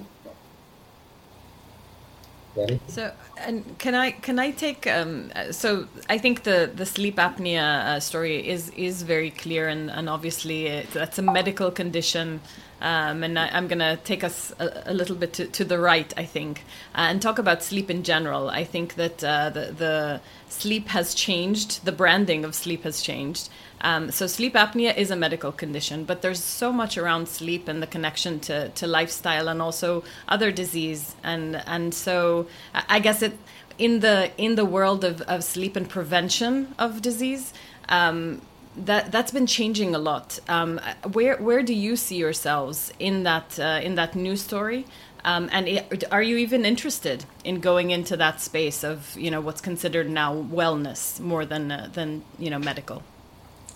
Danny? 2.55 2.81
So, 2.89 3.13
and 3.39 3.79
can 3.79 3.95
I 3.95 4.11
can 4.11 4.39
I 4.39 4.51
take? 4.51 4.87
Um, 4.87 5.31
uh, 5.35 5.53
so, 5.53 5.87
I 6.09 6.19
think 6.19 6.43
the 6.43 6.71
the 6.75 6.87
sleep 6.87 7.17
apnea 7.17 7.63
uh, 7.63 8.01
story 8.01 8.47
is 8.49 8.71
is 8.71 9.03
very 9.03 9.31
clear, 9.31 9.69
and 9.69 9.91
and 9.91 10.09
obviously 10.09 10.67
it, 10.67 10.91
that's 10.91 11.19
a 11.19 11.23
medical 11.23 11.71
condition. 11.71 12.41
Um, 12.81 13.25
and 13.25 13.39
I, 13.39 13.49
I'm 13.49 13.67
going 13.67 13.81
to 13.81 13.97
take 14.05 14.23
us 14.23 14.53
a, 14.59 14.85
a 14.87 14.95
little 14.95 15.17
bit 15.17 15.33
to, 15.35 15.47
to 15.47 15.65
the 15.65 15.79
right, 15.79 16.13
I 16.17 16.25
think, 16.25 16.65
uh, 16.95 17.09
and 17.11 17.21
talk 17.21 17.39
about 17.39 17.63
sleep 17.63 17.91
in 17.91 18.03
general. 18.05 18.49
I 18.49 18.65
think 18.65 18.95
that 18.95 19.25
uh, 19.25 19.51
the 19.51 19.73
the 19.77 20.21
sleep 20.49 20.89
has 20.89 21.15
changed. 21.15 21.85
The 21.85 21.93
branding 21.93 22.45
of 22.45 22.55
sleep 22.55 22.85
has 22.85 23.03
changed. 23.03 23.49
Um, 23.81 24.11
so 24.11 24.27
sleep 24.27 24.55
apnea 24.55 24.97
is 24.97 25.11
a 25.11 25.17
medical 25.17 25.53
condition, 25.53 26.05
but 26.05 26.23
there's 26.23 26.43
so 26.43 26.73
much 26.73 26.99
around 26.99 27.29
sleep 27.29 27.69
and 27.69 27.83
the 27.83 27.87
connection 27.87 28.41
to, 28.41 28.69
to 28.71 28.87
lifestyle 28.87 29.49
and 29.49 29.63
also 29.63 30.03
other 30.29 30.51
disease, 30.51 31.15
and 31.23 31.57
and 31.67 31.95
so 31.95 32.47
I 32.75 32.85
I 32.89 32.99
guess 33.01 33.23
it 33.23 33.39
in 33.79 34.01
the 34.01 34.31
in 34.37 34.57
the 34.57 34.65
world 34.65 35.05
of, 35.05 35.21
of 35.23 35.45
sleep 35.45 35.77
and 35.77 35.89
prevention 35.89 36.75
of 36.79 37.01
disease. 37.01 37.53
Um, 37.89 38.43
that 38.87 39.13
that's 39.13 39.31
been 39.33 39.47
changing 39.47 39.95
a 39.95 39.99
lot. 39.99 40.39
Um, 40.49 40.81
where 41.13 41.37
where 41.37 41.63
do 41.63 41.75
you 41.75 41.97
see 41.97 42.17
yourselves 42.17 42.93
in 42.99 43.25
that 43.25 43.59
uh, 43.59 43.81
in 43.83 43.95
that 43.97 44.15
news 44.15 44.43
story? 44.43 44.85
Um, 45.25 45.49
and 45.53 45.69
i 45.69 45.85
are 46.11 46.23
you 46.23 46.37
even 46.37 46.65
interested 46.65 47.25
in 47.45 47.61
going 47.61 47.91
into 47.91 48.17
that 48.17 48.41
space 48.41 48.85
of 48.85 49.17
you 49.17 49.31
know 49.31 49.41
what's 49.41 49.61
considered 49.61 50.09
now 50.09 50.35
wellness 50.35 51.21
more 51.21 51.45
than 51.45 51.71
uh, 51.71 51.89
than 51.93 52.23
you 52.39 52.51
know 52.51 52.59
medical? 52.59 53.03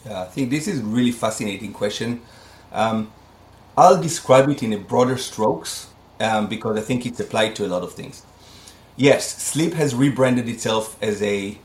Yeah, 0.06 0.22
I 0.22 0.26
think 0.26 0.50
this 0.50 0.66
is 0.66 0.80
a 0.80 0.84
really 0.84 1.12
fascinating 1.12 1.72
question. 1.72 2.20
Um, 2.72 3.12
I'll 3.76 4.00
describe 4.00 4.48
it 4.48 4.62
in 4.62 4.72
a 4.72 4.78
broader 4.78 5.16
strokes 5.16 5.88
um, 6.20 6.48
because 6.48 6.76
I 6.76 6.80
think 6.80 7.06
it's 7.06 7.20
applied 7.20 7.56
to 7.56 7.66
a 7.66 7.68
lot 7.68 7.82
of 7.82 7.92
things. 7.94 8.24
Yes, 8.96 9.42
sleep 9.42 9.74
has 9.74 9.94
rebranded 9.94 10.48
itself 10.48 10.96
as 11.02 11.22
a 11.22 11.58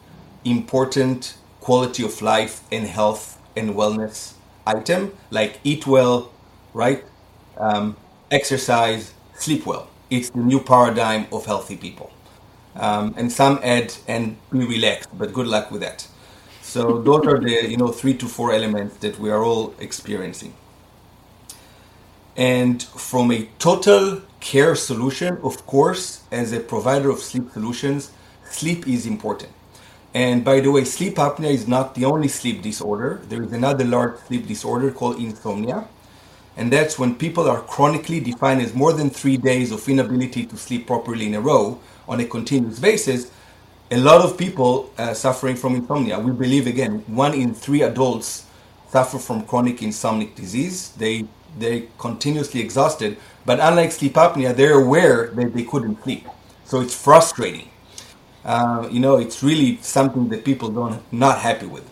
important 0.46 1.36
quality 1.68 2.02
of 2.02 2.22
life 2.22 2.62
and 2.72 2.88
health 2.88 3.24
and 3.58 3.76
wellness 3.76 4.36
item, 4.66 5.12
like 5.32 5.60
eat 5.66 5.86
well, 5.86 6.32
right? 6.74 7.04
Um, 7.58 7.98
exercise, 8.32 9.12
sleep 9.34 9.66
well. 9.66 9.90
It's 10.10 10.30
the 10.30 10.40
new 10.52 10.62
paradigm 10.62 11.28
of 11.30 11.46
healthy 11.46 11.76
people. 11.76 12.10
Um, 12.78 13.14
and 13.18 13.30
some 13.30 13.60
add 13.64 13.94
and 14.08 14.38
be 14.50 14.66
relaxed, 14.66 15.10
but 15.20 15.34
good 15.34 15.48
luck 15.48 15.70
with 15.70 15.82
that. 15.82 16.08
So 16.62 17.02
those 17.08 17.28
are 17.28 17.38
the 17.38 17.70
you 17.72 17.76
know 17.76 17.92
three 17.92 18.16
to 18.22 18.28
four 18.28 18.54
elements 18.54 18.96
that 19.04 19.20
we 19.20 19.30
are 19.30 19.44
all 19.44 19.76
experiencing. 19.88 20.54
And 22.38 22.82
from 22.82 23.30
a 23.32 23.50
total 23.60 24.22
care 24.40 24.76
solution, 24.76 25.32
of 25.44 25.56
course, 25.66 26.22
as 26.32 26.54
a 26.54 26.62
provider 26.62 27.10
of 27.10 27.20
sleep 27.20 27.52
solutions, 27.52 28.12
sleep 28.60 28.88
is 28.88 29.06
important. 29.06 29.52
And 30.14 30.44
by 30.44 30.62
the 30.62 30.72
way, 30.72 30.84
sleep 30.84 31.16
apnea 31.16 31.52
is 31.52 31.68
not 31.68 31.94
the 31.96 32.06
only 32.06 32.28
sleep 32.28 32.62
disorder. 32.62 33.22
There 33.30 33.44
is 33.44 33.52
another 33.52 33.86
large 33.86 34.20
sleep 34.22 34.48
disorder 34.48 34.92
called 34.92 35.20
insomnia. 35.20 35.88
And 36.56 36.74
that's 36.74 36.98
when 36.98 37.16
people 37.16 37.48
are 37.48 37.62
chronically 37.62 38.20
defined 38.20 38.62
as 38.62 38.74
more 38.74 38.92
than 38.94 39.12
three 39.12 39.38
days 39.38 39.72
of 39.72 39.88
inability 39.88 40.46
to 40.48 40.58
sleep 40.58 40.88
properly 40.88 41.28
in 41.28 41.36
a 41.36 41.42
row 41.42 41.80
on 42.08 42.20
a 42.20 42.26
continuous 42.26 42.80
basis. 42.80 43.32
A 43.92 43.98
lot 43.98 44.22
of 44.22 44.38
people 44.38 44.92
uh, 44.98 45.14
suffering 45.14 45.56
from 45.56 45.76
insomnia. 45.76 46.20
We 46.20 46.32
believe, 46.32 46.66
again, 46.66 47.04
one 47.08 47.34
in 47.36 47.54
three 47.54 47.84
adults 47.84 48.48
suffer 48.90 49.20
from 49.20 49.46
chronic 49.46 49.78
insomnic 49.78 50.36
disease. 50.36 50.90
They, 50.98 51.26
they're 51.60 51.84
continuously 52.00 52.60
exhausted. 52.60 53.18
But 53.46 53.60
unlike 53.60 53.92
sleep 53.92 54.14
apnea, 54.14 54.56
they're 54.56 54.80
aware 54.80 55.28
that 55.28 55.54
they 55.54 55.64
couldn't 55.64 56.04
sleep. 56.04 56.26
So 56.66 56.82
it's 56.82 56.96
frustrating. 56.96 57.70
Uh, 58.48 58.90
you 58.92 59.02
know, 59.02 59.18
it's 59.18 59.44
really 59.44 59.78
something 59.84 60.30
that 60.30 60.46
people 60.46 60.70
don't 60.72 61.02
not 61.14 61.40
happy 61.40 61.68
with. 61.68 61.90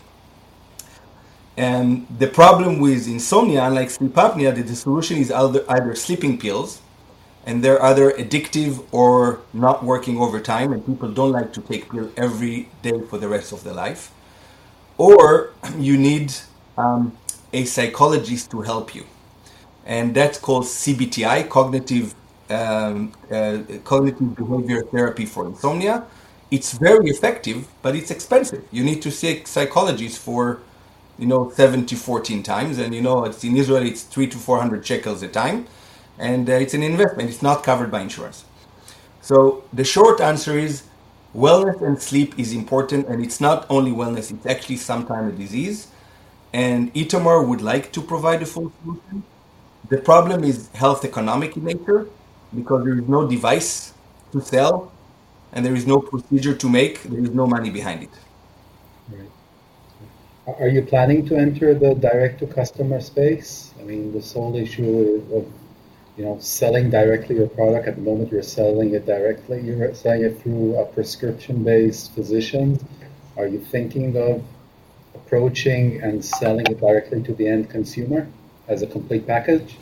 And 1.57 2.07
the 2.19 2.27
problem 2.27 2.79
with 2.79 3.07
insomnia, 3.07 3.63
unlike 3.65 3.89
sleep 3.91 4.13
apnea, 4.13 4.53
the 4.55 4.75
solution 4.75 5.17
is 5.17 5.31
either, 5.31 5.63
either 5.69 5.95
sleeping 5.95 6.37
pills, 6.39 6.81
and 7.45 7.63
they're 7.63 7.81
either 7.83 8.11
addictive 8.13 8.85
or 8.91 9.41
not 9.53 9.83
working 9.83 10.17
over 10.19 10.39
time, 10.41 10.73
and 10.73 10.85
people 10.85 11.11
don't 11.11 11.31
like 11.33 11.53
to 11.53 11.61
take 11.61 11.91
pill 11.91 12.11
every 12.17 12.69
day 12.83 13.01
for 13.09 13.19
the 13.19 13.29
rest 13.29 13.53
of 13.53 13.63
their 13.63 13.73
life. 13.73 14.11
Or 14.97 15.53
you 15.79 15.97
need 15.97 16.33
um, 16.77 17.17
a 17.53 17.65
psychologist 17.65 18.51
to 18.51 18.61
help 18.61 18.95
you. 18.95 19.05
and 19.85 20.15
that's 20.15 20.39
called 20.39 20.65
CBTI, 20.65 21.49
cognitive 21.49 22.15
um, 22.49 23.13
uh, 23.31 23.59
cognitive 23.83 24.35
behavior 24.35 24.83
therapy 24.83 25.25
for 25.25 25.45
insomnia. 25.47 26.05
It's 26.51 26.73
very 26.73 27.07
effective, 27.09 27.67
but 27.81 27.95
it's 27.95 28.11
expensive. 28.11 28.63
You 28.71 28.83
need 28.83 29.01
to 29.01 29.11
seek 29.11 29.47
psychologists 29.47 30.17
for, 30.17 30.61
you 31.17 31.25
know, 31.25 31.49
7 31.49 31.85
to 31.87 31.95
14 31.95 32.43
times, 32.43 32.77
and 32.77 32.93
you 32.93 33.01
know, 33.01 33.25
it's 33.25 33.43
in 33.43 33.57
Israel, 33.57 33.83
it's 33.85 34.03
three 34.03 34.27
to 34.27 34.37
400 34.37 34.85
shekels 34.85 35.23
a 35.23 35.27
time, 35.27 35.67
and 36.19 36.49
uh, 36.49 36.53
it's 36.53 36.73
an 36.73 36.83
investment. 36.83 37.29
It's 37.29 37.41
not 37.41 37.63
covered 37.63 37.91
by 37.91 38.01
insurance. 38.01 38.45
So 39.21 39.65
the 39.73 39.83
short 39.83 40.21
answer 40.21 40.57
is 40.57 40.83
wellness 41.35 41.81
and 41.81 42.01
sleep 42.01 42.37
is 42.39 42.53
important, 42.53 43.07
and 43.07 43.23
it's 43.23 43.41
not 43.41 43.65
only 43.69 43.91
wellness; 43.91 44.31
it's 44.31 44.45
actually 44.45 44.77
sometimes 44.77 45.33
a 45.33 45.37
disease. 45.37 45.87
And 46.53 46.93
Itamar 46.93 47.47
would 47.47 47.61
like 47.61 47.91
to 47.93 48.01
provide 48.01 48.41
a 48.43 48.45
full 48.45 48.71
solution. 48.81 49.23
The 49.89 49.97
problem 49.99 50.43
is 50.43 50.69
health 50.73 51.05
economic 51.05 51.57
in 51.57 51.65
nature 51.65 52.07
because 52.55 52.83
there 52.85 52.99
is 52.99 53.07
no 53.07 53.27
device 53.27 53.93
to 54.31 54.41
sell 54.41 54.91
and 55.55 55.65
there 55.65 55.73
is 55.73 55.87
no 55.87 55.99
procedure 55.99 56.53
to 56.53 56.69
make, 56.69 57.01
there 57.03 57.23
is 57.23 57.31
no 57.31 57.47
money 57.47 57.69
behind 57.69 58.03
it. 58.03 58.09
Right. 59.09 59.31
Are 60.59 60.67
you 60.67 60.81
planning 60.81 61.25
to 61.27 61.35
enter 61.37 61.73
the 61.73 61.95
direct 61.95 62.39
to 62.39 62.47
customer 62.47 62.99
space? 62.99 63.73
I 63.79 63.83
mean, 63.83 64.11
this 64.11 64.33
whole 64.33 64.55
issue 64.55 65.23
of 65.33 65.47
you 66.17 66.25
know 66.25 66.37
selling 66.39 66.89
directly 66.89 67.37
your 67.37 67.47
product 67.47 67.87
at 67.87 67.95
the 67.95 68.01
moment 68.01 68.31
you're 68.31 68.43
selling 68.43 68.93
it 68.93 69.05
directly, 69.05 69.61
you're 69.61 69.93
selling 69.95 70.25
it 70.25 70.41
through 70.41 70.75
a 70.75 70.85
prescription 70.85 71.63
based 71.63 72.13
physicians. 72.13 72.83
Are 73.37 73.47
you 73.47 73.59
thinking 73.59 74.15
of 74.17 74.43
approaching 75.15 76.01
and 76.01 76.23
selling 76.23 76.65
it 76.67 76.79
directly 76.79 77.23
to 77.23 77.33
the 77.33 77.47
end 77.47 77.69
consumer 77.69 78.27
as 78.67 78.81
a 78.81 78.87
complete 78.87 79.25
package? 79.25 79.77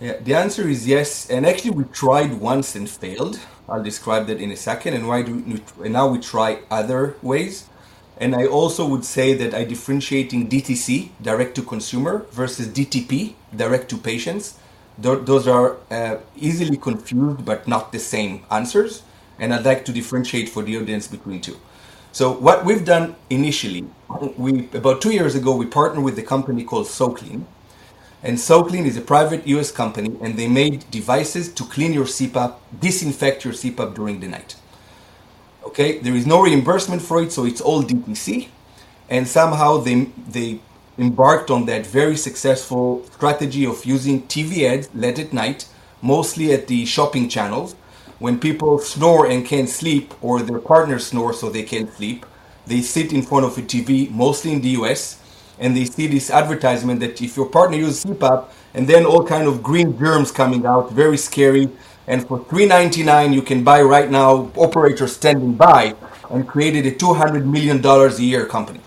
Yeah, 0.00 0.16
the 0.18 0.34
answer 0.34 0.66
is 0.66 0.86
yes. 0.86 1.28
And 1.28 1.44
actually, 1.44 1.72
we 1.72 1.84
tried 1.84 2.32
once 2.32 2.74
and 2.74 2.88
failed. 2.88 3.38
I'll 3.68 3.82
describe 3.82 4.26
that 4.28 4.40
in 4.40 4.50
a 4.50 4.56
second. 4.56 4.94
And 4.94 5.06
why 5.06 5.20
do 5.22 5.34
we, 5.36 5.62
and 5.84 5.92
now 5.92 6.08
we 6.08 6.18
try 6.18 6.60
other 6.70 7.16
ways. 7.20 7.68
And 8.16 8.34
I 8.34 8.46
also 8.46 8.86
would 8.86 9.04
say 9.04 9.34
that 9.34 9.54
I 9.54 9.64
differentiating 9.64 10.48
DTC, 10.48 11.10
direct 11.20 11.54
to 11.56 11.62
consumer, 11.62 12.26
versus 12.32 12.68
DTP, 12.68 13.34
direct 13.54 13.90
to 13.90 13.98
patients. 13.98 14.58
Those 14.98 15.46
are 15.46 15.76
uh, 15.90 16.16
easily 16.36 16.76
confused, 16.76 17.44
but 17.44 17.68
not 17.68 17.92
the 17.92 17.98
same 17.98 18.44
answers. 18.50 19.02
And 19.38 19.52
I'd 19.54 19.64
like 19.64 19.84
to 19.86 19.92
differentiate 19.92 20.48
for 20.48 20.62
the 20.62 20.76
audience 20.78 21.06
between 21.08 21.40
two. 21.40 21.58
So 22.12 22.32
what 22.32 22.64
we've 22.64 22.84
done 22.84 23.16
initially, 23.30 23.84
we 24.36 24.68
about 24.74 25.00
two 25.00 25.12
years 25.12 25.34
ago, 25.34 25.54
we 25.54 25.64
partnered 25.66 26.04
with 26.04 26.18
a 26.18 26.22
company 26.22 26.64
called 26.64 26.86
SoClean 26.86 27.44
and 28.22 28.36
SoClean 28.36 28.84
is 28.84 28.96
a 28.96 29.00
private 29.00 29.46
US 29.46 29.72
company, 29.72 30.16
and 30.20 30.36
they 30.36 30.48
made 30.48 30.90
devices 30.90 31.52
to 31.54 31.64
clean 31.64 31.92
your 31.92 32.04
CPAP, 32.04 32.54
disinfect 32.78 33.44
your 33.44 33.54
CPAP 33.54 33.94
during 33.94 34.20
the 34.20 34.28
night. 34.28 34.56
Okay, 35.64 35.98
there 35.98 36.14
is 36.14 36.26
no 36.26 36.42
reimbursement 36.42 37.00
for 37.00 37.22
it, 37.22 37.32
so 37.32 37.44
it's 37.44 37.60
all 37.60 37.82
DTC. 37.82 38.48
And 39.08 39.26
somehow 39.26 39.78
they, 39.78 40.06
they 40.28 40.60
embarked 40.98 41.50
on 41.50 41.64
that 41.66 41.86
very 41.86 42.16
successful 42.16 43.04
strategy 43.12 43.64
of 43.64 43.84
using 43.84 44.22
TV 44.22 44.68
ads 44.70 44.94
late 44.94 45.18
at 45.18 45.32
night, 45.32 45.66
mostly 46.02 46.52
at 46.52 46.66
the 46.66 46.84
shopping 46.84 47.28
channels. 47.28 47.74
When 48.18 48.38
people 48.38 48.78
snore 48.78 49.26
and 49.26 49.46
can't 49.46 49.68
sleep, 49.68 50.12
or 50.20 50.42
their 50.42 50.58
partner 50.58 50.98
snores 50.98 51.40
so 51.40 51.48
they 51.48 51.62
can't 51.62 51.92
sleep, 51.94 52.26
they 52.66 52.82
sit 52.82 53.14
in 53.14 53.22
front 53.22 53.46
of 53.46 53.56
a 53.56 53.62
TV, 53.62 54.10
mostly 54.10 54.52
in 54.52 54.60
the 54.60 54.70
US, 54.80 55.20
and 55.60 55.76
they 55.76 55.84
see 55.84 56.06
this 56.06 56.30
advertisement 56.30 56.98
that 57.00 57.20
if 57.22 57.36
your 57.36 57.46
partner 57.46 57.76
uses 57.76 58.04
CPAP, 58.04 58.48
and 58.74 58.88
then 58.88 59.04
all 59.04 59.24
kind 59.24 59.46
of 59.46 59.62
green 59.62 59.96
germs 59.98 60.32
coming 60.32 60.66
out, 60.66 60.90
very 60.90 61.16
scary. 61.16 61.68
And 62.06 62.26
for 62.26 62.40
$3.99, 62.40 63.34
you 63.34 63.42
can 63.42 63.62
buy 63.62 63.82
right 63.82 64.10
now, 64.10 64.50
operator 64.56 65.06
standing 65.06 65.54
by, 65.54 65.94
and 66.30 66.48
created 66.48 66.86
a 66.86 66.92
$200 66.92 67.44
million 67.44 67.84
a 67.84 68.22
year 68.22 68.46
company. 68.46 68.80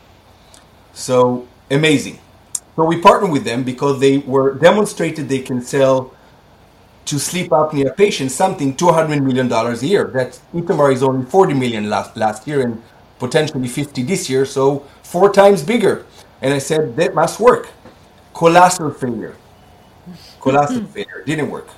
So 0.94 1.48
amazing. 1.70 2.20
So 2.76 2.86
we 2.86 3.00
partnered 3.00 3.32
with 3.32 3.44
them 3.44 3.64
because 3.64 4.00
they 4.00 4.18
were 4.18 4.56
demonstrated 4.56 5.30
they 5.30 5.40
can 5.40 5.62
sell 5.62 6.14
to 7.06 7.20
sleep 7.20 7.50
apnea 7.50 7.96
patients 7.96 8.34
something 8.34 8.76
$200 8.76 9.22
million 9.22 9.52
a 9.52 9.76
year. 9.76 10.06
That 10.08 10.40
Itamar 10.54 10.94
is 10.94 11.04
only 11.04 11.26
40 11.26 11.54
million 11.54 11.90
last, 11.90 12.18
last 12.18 12.48
year 12.48 12.62
and 12.62 12.82
potentially 13.20 13.68
50 13.68 14.04
this 14.04 14.30
year, 14.30 14.46
so 14.46 14.80
four 15.04 15.32
times 15.32 15.62
bigger. 15.62 16.06
And 16.44 16.54
I 16.54 16.60
said, 16.60 16.98
that 16.98 17.16
must 17.16 17.40
work. 17.40 17.70
Colossal 18.34 18.92
failure. 18.92 19.36
Colossal 20.42 20.82
hmm. 20.82 20.86
failure. 20.88 21.24
Didn't 21.26 21.50
work. 21.50 21.70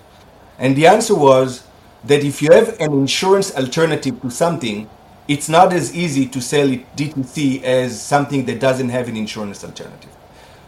And 0.58 0.76
the 0.76 0.88
answer 0.88 1.14
was 1.14 1.68
that 2.04 2.24
if 2.24 2.42
you 2.42 2.52
have 2.52 2.80
an 2.80 2.92
insurance 2.94 3.56
alternative 3.56 4.20
to 4.22 4.32
something, 4.32 4.90
it's 5.28 5.48
not 5.50 5.72
as 5.72 5.96
easy 5.96 6.26
to 6.28 6.42
sell 6.42 6.68
it 6.72 6.96
DTC 6.96 7.62
as 7.62 8.02
something 8.02 8.46
that 8.46 8.60
doesn't 8.60 8.90
have 8.90 9.08
an 9.08 9.16
insurance 9.16 9.64
alternative. 9.64 10.10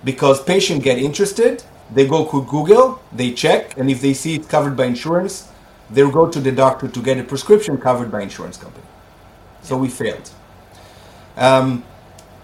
Because 0.04 0.44
patients 0.44 0.84
get 0.84 1.00
interested, 1.00 1.64
they 1.92 2.06
go 2.06 2.30
to 2.30 2.44
Google, 2.46 3.02
they 3.12 3.32
check, 3.32 3.78
and 3.78 3.90
if 3.90 4.00
they 4.02 4.14
see 4.14 4.36
it's 4.36 4.48
covered 4.48 4.78
by 4.78 4.86
insurance, 4.86 5.50
they'll 5.90 6.12
go 6.12 6.30
to 6.30 6.40
the 6.40 6.52
doctor 6.52 6.88
to 6.88 7.02
get 7.02 7.18
a 7.18 7.24
prescription 7.24 7.78
covered 7.80 8.12
by 8.12 8.22
insurance 8.22 8.58
company. 8.58 8.86
So 9.64 9.76
we 9.76 9.90
failed. 9.90 10.30
Um, 11.36 11.84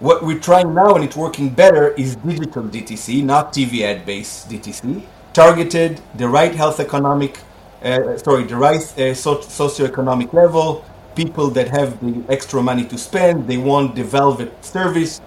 what 0.04 0.22
we're 0.22 0.38
trying 0.38 0.74
now, 0.74 0.94
and 0.94 1.02
it's 1.02 1.16
working 1.16 1.48
better, 1.48 1.88
is 1.92 2.16
digital 2.16 2.62
DTC, 2.64 3.24
not 3.24 3.54
TV 3.54 3.80
ad 3.80 4.04
based 4.04 4.50
DTC, 4.50 5.02
targeted 5.32 5.98
the 6.14 6.28
right 6.28 6.54
health 6.54 6.78
economic, 6.78 7.38
uh, 7.82 8.14
sorry, 8.18 8.44
the 8.44 8.54
right 8.54 8.82
uh, 8.98 9.14
so- 9.14 9.38
socioeconomic 9.38 10.34
level, 10.34 10.84
people 11.16 11.48
that 11.48 11.68
have 11.68 11.98
the 12.00 12.22
extra 12.30 12.62
money 12.62 12.84
to 12.84 12.98
spend, 12.98 13.48
they 13.48 13.56
want 13.56 13.94
the 13.94 14.04
velvet 14.04 14.52
service, 14.62 15.22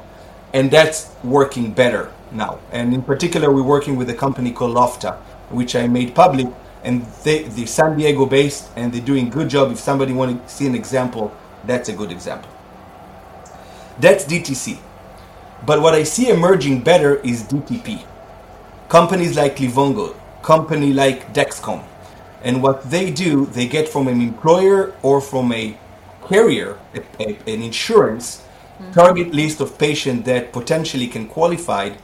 and 0.54 0.70
that's 0.70 1.10
working 1.24 1.72
better 1.72 2.12
now. 2.32 2.60
And 2.72 2.94
in 2.94 3.02
particular, 3.02 3.52
we're 3.52 3.64
working 3.64 3.96
with 3.96 4.12
a 4.12 4.14
company 4.26 4.52
called 4.52 4.76
Lofta, 4.76 5.18
which 5.50 5.76
I 5.76 5.88
made 5.88 6.14
public, 6.14 6.50
and 6.84 7.04
they, 7.24 7.44
they're 7.44 7.66
San 7.66 7.98
Diego 7.98 8.28
based, 8.28 8.70
and 8.76 8.94
they're 8.94 9.02
doing 9.02 9.30
a 9.30 9.32
good 9.32 9.50
job. 9.50 9.72
If 9.72 9.80
somebody 9.80 10.14
want 10.14 10.48
to 10.48 10.54
see 10.54 10.68
an 10.68 10.76
example, 10.76 11.36
that's 11.66 11.90
a 11.90 11.94
good 11.94 12.12
example. 12.12 12.52
That's 14.00 14.26
DTC. 14.26 14.80
But 15.66 15.82
what 15.82 15.94
I 15.94 16.04
see 16.04 16.30
emerging 16.30 16.82
better 16.82 17.16
is 17.18 17.44
DTP. 17.44 18.06
Companies 18.90 19.36
like 19.36 19.58
Livongo, 19.58 20.16
company 20.44 20.94
like 20.94 21.34
Dexcom. 21.34 21.84
And 22.44 22.62
what 22.62 22.90
they 22.90 23.12
do, 23.12 23.48
they 23.48 23.68
get 23.68 23.90
from 23.90 24.08
an 24.08 24.22
employer 24.22 24.94
or 25.02 25.20
from 25.20 25.52
a 25.52 25.78
carrier, 26.28 26.78
a, 26.94 27.02
a, 27.20 27.38
an 27.52 27.64
insurance, 27.64 28.38
mm-hmm. 28.38 28.92
target 28.92 29.32
list 29.32 29.60
of 29.60 29.78
patients 29.78 30.26
that 30.26 30.54
potentially 30.54 31.08
can 31.08 31.28
qualify, 31.28 31.96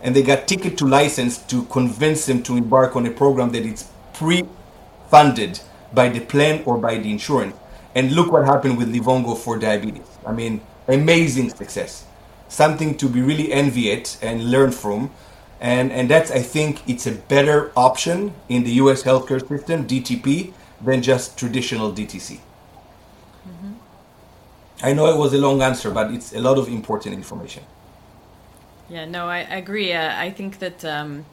and 0.00 0.14
they 0.14 0.22
got 0.22 0.46
ticket 0.46 0.78
to 0.78 0.86
license 0.86 1.38
to 1.38 1.64
convince 1.64 2.26
them 2.26 2.42
to 2.44 2.56
embark 2.56 2.96
on 2.96 3.06
a 3.06 3.10
program 3.10 3.50
that 3.50 3.64
is 3.64 3.88
pre-funded 4.12 5.60
by 5.92 6.08
the 6.08 6.20
plan 6.20 6.62
or 6.64 6.78
by 6.78 6.98
the 6.98 7.10
insurance. 7.10 7.56
And 7.94 8.12
look 8.12 8.32
what 8.32 8.46
happened 8.46 8.78
with 8.78 8.94
Livongo 8.94 9.36
for 9.36 9.58
diabetes. 9.58 10.06
I 10.24 10.32
mean, 10.32 10.60
amazing 10.88 11.50
success, 11.50 12.04
something 12.48 12.96
to 12.96 13.08
be 13.08 13.20
really 13.20 13.52
envied 13.52 14.08
and 14.20 14.50
learn 14.50 14.72
from. 14.72 15.10
And, 15.60 15.92
and 15.92 16.10
that's, 16.10 16.30
I 16.30 16.40
think, 16.40 16.82
it's 16.88 17.06
a 17.06 17.12
better 17.12 17.70
option 17.76 18.34
in 18.48 18.64
the 18.64 18.72
US 18.82 19.02
healthcare 19.04 19.46
system, 19.46 19.86
DTP, 19.86 20.52
than 20.80 21.02
just 21.02 21.38
traditional 21.38 21.92
DTC. 21.92 22.38
Mm-hmm. 23.46 23.72
I 24.82 24.92
know 24.92 25.06
it 25.06 25.16
was 25.16 25.32
a 25.32 25.38
long 25.38 25.62
answer, 25.62 25.90
but 25.90 26.12
it's 26.12 26.34
a 26.34 26.40
lot 26.40 26.58
of 26.58 26.68
important 26.68 27.14
information. 27.14 27.62
Yeah, 28.88 29.04
no, 29.04 29.26
I, 29.26 29.38
I 29.38 29.56
agree. 29.56 29.92
Uh, 29.92 30.12
I 30.20 30.30
think 30.30 30.58
that 30.58 30.84
um, 30.84 31.24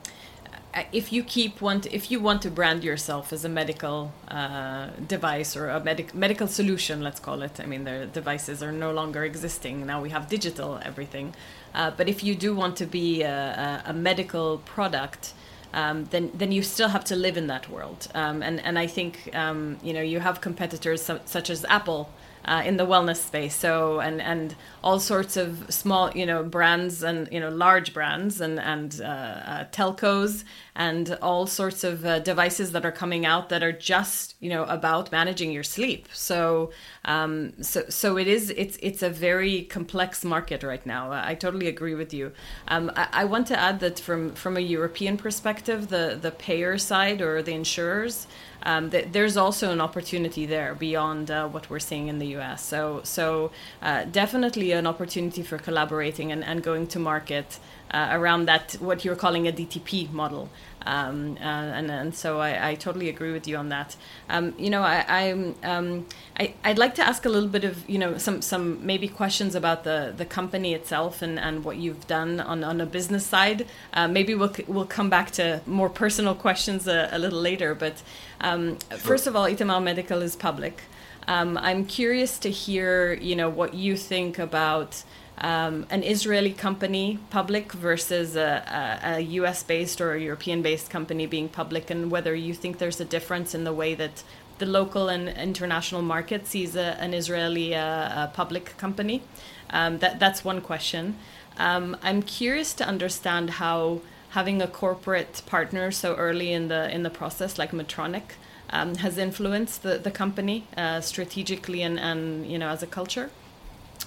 if 0.91 1.11
you 1.11 1.23
keep 1.23 1.61
want 1.61 1.85
if 1.87 2.11
you 2.11 2.19
want 2.19 2.41
to 2.43 2.51
brand 2.51 2.83
yourself 2.83 3.33
as 3.33 3.43
a 3.43 3.49
medical 3.49 4.11
uh, 4.27 4.89
device 5.07 5.55
or 5.55 5.69
a 5.69 5.83
medic, 5.83 6.13
medical 6.13 6.47
solution 6.47 7.01
let's 7.01 7.19
call 7.19 7.41
it. 7.41 7.59
I 7.59 7.65
mean 7.65 7.83
the 7.83 8.07
devices 8.07 8.61
are 8.61 8.71
no 8.71 8.91
longer 8.91 9.23
existing. 9.23 9.85
Now 9.85 10.01
we 10.01 10.09
have 10.09 10.29
digital 10.29 10.79
everything. 10.83 11.33
Uh, 11.73 11.91
but 11.91 12.07
if 12.07 12.23
you 12.23 12.35
do 12.35 12.55
want 12.55 12.77
to 12.77 12.85
be 12.85 13.21
a, 13.23 13.83
a, 13.85 13.89
a 13.89 13.93
medical 13.93 14.59
product 14.59 15.33
um, 15.73 16.05
then 16.05 16.31
then 16.33 16.51
you 16.51 16.63
still 16.63 16.89
have 16.89 17.03
to 17.05 17.15
live 17.15 17.37
in 17.37 17.47
that 17.47 17.69
world. 17.69 18.07
Um, 18.13 18.41
and 18.41 18.59
and 18.61 18.77
I 18.79 18.87
think 18.87 19.29
um, 19.35 19.77
you 19.83 19.93
know 19.93 20.01
you 20.01 20.19
have 20.19 20.41
competitors 20.41 21.09
such 21.25 21.49
as 21.49 21.65
Apple 21.65 22.09
uh, 22.49 22.63
in 22.65 22.77
the 22.77 22.85
wellness 22.85 23.17
space. 23.17 23.55
So 23.55 23.99
and 23.99 24.21
and 24.21 24.55
all 24.83 24.99
sorts 24.99 25.37
of 25.37 25.71
small, 25.71 26.11
you 26.11 26.25
know, 26.25 26.43
brands 26.43 27.03
and 27.03 27.29
you 27.31 27.39
know 27.39 27.49
large 27.49 27.93
brands 27.93 28.41
and 28.41 28.59
and 28.59 28.99
uh, 29.01 29.05
uh, 29.05 29.65
telcos 29.71 30.43
and 30.75 31.17
all 31.21 31.45
sorts 31.45 31.83
of 31.83 32.05
uh, 32.05 32.19
devices 32.19 32.71
that 32.71 32.85
are 32.85 32.91
coming 32.91 33.25
out 33.25 33.49
that 33.49 33.61
are 33.61 33.71
just 33.71 34.35
you 34.39 34.49
know 34.49 34.63
about 34.63 35.11
managing 35.11 35.51
your 35.51 35.63
sleep. 35.63 36.07
So 36.11 36.71
um, 37.05 37.61
so 37.61 37.83
so 37.89 38.17
it 38.17 38.27
is 38.27 38.49
it's 38.49 38.77
it's 38.81 39.03
a 39.03 39.09
very 39.11 39.63
complex 39.63 40.25
market 40.25 40.63
right 40.63 40.85
now. 40.85 41.11
I 41.11 41.35
totally 41.35 41.67
agree 41.67 41.93
with 41.93 42.13
you. 42.13 42.31
Um, 42.67 42.91
I, 42.95 43.07
I 43.21 43.25
want 43.25 43.45
to 43.47 43.59
add 43.59 43.79
that 43.81 43.99
from 43.99 44.33
from 44.33 44.57
a 44.57 44.61
European 44.61 45.17
perspective, 45.17 45.89
the 45.89 46.17
the 46.19 46.31
payer 46.31 46.79
side 46.79 47.21
or 47.21 47.43
the 47.43 47.53
insurers 47.53 48.25
um, 48.63 48.89
th- 48.89 49.07
there's 49.11 49.37
also 49.37 49.71
an 49.71 49.81
opportunity 49.81 50.45
there 50.45 50.75
beyond 50.75 51.31
uh, 51.31 51.47
what 51.47 51.69
we're 51.69 51.79
seeing 51.79 52.07
in 52.07 52.19
the 52.19 52.27
US. 52.37 52.63
So, 52.63 53.01
so 53.03 53.51
uh, 53.81 54.03
definitely 54.05 54.71
an 54.71 54.87
opportunity 54.87 55.43
for 55.43 55.57
collaborating 55.57 56.31
and, 56.31 56.43
and 56.43 56.61
going 56.63 56.87
to 56.87 56.99
market 56.99 57.59
uh, 57.91 58.09
around 58.11 58.45
that, 58.45 58.73
what 58.79 59.03
you're 59.03 59.15
calling 59.15 59.47
a 59.47 59.51
DTP 59.51 60.11
model. 60.11 60.49
Um, 60.85 61.37
uh, 61.39 61.43
and, 61.43 61.91
and 61.91 62.15
so 62.15 62.39
I, 62.39 62.69
I, 62.69 62.75
totally 62.75 63.09
agree 63.09 63.33
with 63.33 63.47
you 63.47 63.57
on 63.57 63.67
that. 63.69 63.97
Um, 64.29 64.53
you 64.57 64.69
know, 64.69 64.81
I, 64.81 65.05
I'm, 65.07 65.55
um, 65.61 66.05
I, 66.39 66.53
would 66.65 66.77
like 66.77 66.95
to 66.95 67.05
ask 67.05 67.25
a 67.25 67.29
little 67.29 67.49
bit 67.49 67.65
of, 67.65 67.87
you 67.89 67.97
know, 67.97 68.17
some, 68.17 68.41
some 68.41 68.85
maybe 68.85 69.09
questions 69.09 69.55
about 69.55 69.83
the, 69.83 70.13
the 70.15 70.25
company 70.25 70.73
itself 70.73 71.21
and, 71.21 71.37
and 71.37 71.65
what 71.65 71.75
you've 71.77 72.07
done 72.07 72.39
on, 72.39 72.63
on 72.63 72.79
a 72.79 72.85
business 72.85 73.25
side. 73.25 73.67
Uh, 73.93 74.07
maybe 74.07 74.33
we'll, 74.35 74.55
we'll 74.67 74.85
come 74.85 75.09
back 75.09 75.31
to 75.31 75.61
more 75.65 75.89
personal 75.89 76.33
questions 76.33 76.87
a, 76.87 77.09
a 77.11 77.19
little 77.19 77.41
later. 77.41 77.75
But 77.75 78.01
um, 78.39 78.77
sure. 78.89 78.97
first 78.99 79.27
of 79.27 79.35
all, 79.35 79.45
Itamar 79.45 79.83
Medical 79.83 80.21
is 80.21 80.35
public. 80.37 80.83
Um, 81.27 81.57
I'm 81.57 81.85
curious 81.85 82.39
to 82.39 82.49
hear, 82.49 83.13
you 83.13 83.35
know, 83.35 83.49
what 83.49 83.73
you 83.73 83.97
think 83.97 84.39
about 84.39 85.03
um, 85.41 85.85
an 85.89 86.03
Israeli 86.03 86.51
company 86.51 87.19
public 87.29 87.71
versus 87.71 88.35
a, 88.35 88.99
a, 89.03 89.15
a 89.15 89.19
US 89.39 89.63
based 89.63 90.01
or 90.01 90.13
a 90.13 90.19
European 90.19 90.61
based 90.61 90.89
company 90.89 91.25
being 91.25 91.49
public, 91.49 91.89
and 91.89 92.11
whether 92.11 92.35
you 92.35 92.53
think 92.53 92.77
there's 92.77 92.99
a 92.99 93.05
difference 93.05 93.55
in 93.55 93.63
the 93.63 93.73
way 93.73 93.95
that 93.95 94.23
the 94.57 94.65
local 94.65 95.07
and 95.07 95.29
international 95.29 96.01
market 96.01 96.45
sees 96.45 96.75
a, 96.75 96.99
an 96.99 97.13
Israeli 97.13 97.73
uh, 97.73 98.27
public 98.27 98.77
company. 98.77 99.21
Um, 99.69 99.99
that, 99.99 100.19
that's 100.19 100.43
one 100.43 100.61
question. 100.61 101.15
Um, 101.57 101.97
I'm 102.03 102.21
curious 102.21 102.73
to 102.75 102.85
understand 102.85 103.51
how 103.51 104.01
having 104.31 104.61
a 104.61 104.67
corporate 104.67 105.41
partner 105.45 105.91
so 105.91 106.15
early 106.15 106.51
in 106.53 106.67
the 106.67 106.93
in 106.93 107.03
the 107.03 107.09
process, 107.09 107.57
like 107.57 107.71
Medtronic, 107.71 108.35
um, 108.69 108.95
has 108.95 109.17
influenced 109.17 109.83
the, 109.83 109.97
the 109.97 110.11
company 110.11 110.67
uh, 110.77 111.01
strategically 111.01 111.81
and, 111.81 111.99
and 111.99 112.45
you 112.45 112.57
know 112.57 112.69
as 112.69 112.83
a 112.83 112.87
culture. 112.87 113.29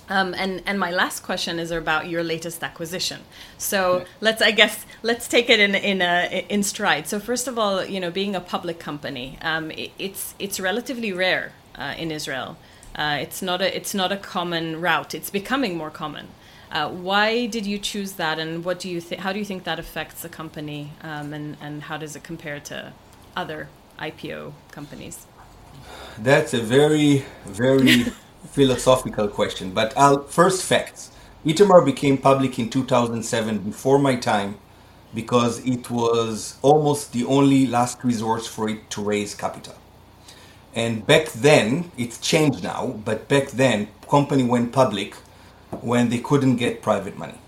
Um, 0.08 0.34
and 0.34 0.62
and 0.66 0.78
my 0.78 0.90
last 0.90 1.22
question 1.22 1.58
is 1.58 1.70
about 1.70 2.08
your 2.08 2.22
latest 2.22 2.62
acquisition. 2.62 3.20
So 3.58 3.98
yeah. 3.98 4.04
let's 4.20 4.42
I 4.42 4.50
guess 4.50 4.84
let's 5.02 5.28
take 5.28 5.48
it 5.48 5.60
in 5.60 5.74
in 5.74 6.02
a, 6.02 6.44
in 6.48 6.62
stride. 6.62 7.06
So 7.06 7.20
first 7.20 7.48
of 7.48 7.58
all, 7.58 7.84
you 7.84 8.00
know, 8.00 8.10
being 8.10 8.34
a 8.34 8.40
public 8.40 8.78
company, 8.78 9.38
um, 9.42 9.70
it, 9.70 9.92
it's 9.98 10.34
it's 10.38 10.58
relatively 10.60 11.12
rare 11.12 11.52
uh, 11.76 11.94
in 11.96 12.10
Israel. 12.10 12.56
Uh, 12.94 13.18
it's 13.20 13.40
not 13.40 13.62
a 13.62 13.74
it's 13.74 13.94
not 13.94 14.12
a 14.12 14.16
common 14.16 14.80
route. 14.80 15.14
It's 15.14 15.30
becoming 15.30 15.76
more 15.76 15.90
common. 15.90 16.28
Uh, 16.70 16.88
why 16.88 17.46
did 17.46 17.66
you 17.66 17.78
choose 17.78 18.12
that, 18.12 18.38
and 18.38 18.64
what 18.64 18.80
do 18.80 18.88
you 18.88 19.00
think? 19.00 19.20
How 19.20 19.32
do 19.32 19.38
you 19.38 19.44
think 19.44 19.64
that 19.64 19.78
affects 19.78 20.22
the 20.22 20.28
company, 20.28 20.92
um, 21.02 21.32
and 21.32 21.56
and 21.60 21.82
how 21.84 21.96
does 21.96 22.16
it 22.16 22.22
compare 22.22 22.60
to 22.60 22.92
other 23.36 23.68
IPO 23.98 24.52
companies? 24.70 25.26
That's 26.18 26.54
a 26.54 26.60
very 26.60 27.24
very 27.46 28.06
philosophical 28.52 29.28
question, 29.28 29.72
but 29.72 29.96
I'll 29.96 30.24
first 30.24 30.62
facts. 30.62 31.10
Itamar 31.44 31.84
became 31.84 32.18
public 32.18 32.58
in 32.58 32.68
2007 32.70 33.58
before 33.58 33.98
my 33.98 34.16
time 34.16 34.58
because 35.14 35.64
it 35.66 35.90
was 35.90 36.58
almost 36.62 37.12
the 37.12 37.24
only 37.24 37.66
last 37.66 38.04
resort 38.04 38.44
for 38.44 38.68
it 38.68 38.90
to 38.90 39.02
raise 39.02 39.34
capital. 39.34 39.74
And 40.74 41.06
back 41.06 41.32
then, 41.32 41.90
it's 41.98 42.18
changed 42.18 42.62
now, 42.62 43.00
but 43.04 43.28
back 43.28 43.48
then, 43.50 43.88
company 44.08 44.44
went 44.44 44.72
public 44.72 45.14
when 45.80 46.08
they 46.10 46.18
couldn't 46.18 46.56
get 46.56 46.82
private 46.82 47.18
money. 47.18 47.38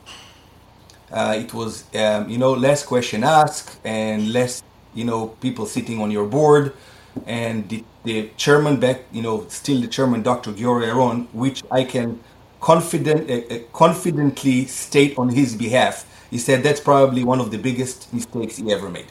Uh, 1.10 1.36
it 1.38 1.54
was, 1.54 1.84
um, 1.94 2.28
you 2.28 2.38
know, 2.38 2.52
less 2.52 2.84
question 2.84 3.22
asked 3.22 3.78
and 3.84 4.32
less, 4.32 4.62
you 4.94 5.04
know, 5.04 5.28
people 5.28 5.64
sitting 5.66 6.00
on 6.00 6.10
your 6.10 6.26
board 6.26 6.74
and 7.26 7.68
the, 7.68 7.84
the 8.04 8.30
chairman 8.36 8.78
back, 8.80 9.02
you 9.12 9.22
know, 9.22 9.46
still 9.48 9.80
the 9.80 9.88
chairman, 9.88 10.22
Dr. 10.22 10.52
Giora 10.52 10.88
Yaron, 10.88 11.26
which 11.32 11.62
I 11.70 11.84
can 11.84 12.20
confident, 12.60 13.30
uh, 13.30 13.54
uh, 13.54 13.58
confidently 13.74 14.64
state 14.64 15.18
on 15.18 15.28
his 15.28 15.54
behalf, 15.54 16.06
he 16.30 16.38
said 16.38 16.62
that's 16.62 16.80
probably 16.80 17.22
one 17.22 17.38
of 17.38 17.50
the 17.50 17.58
biggest 17.58 18.12
mistakes 18.12 18.56
he 18.56 18.72
ever 18.72 18.88
made. 18.88 19.06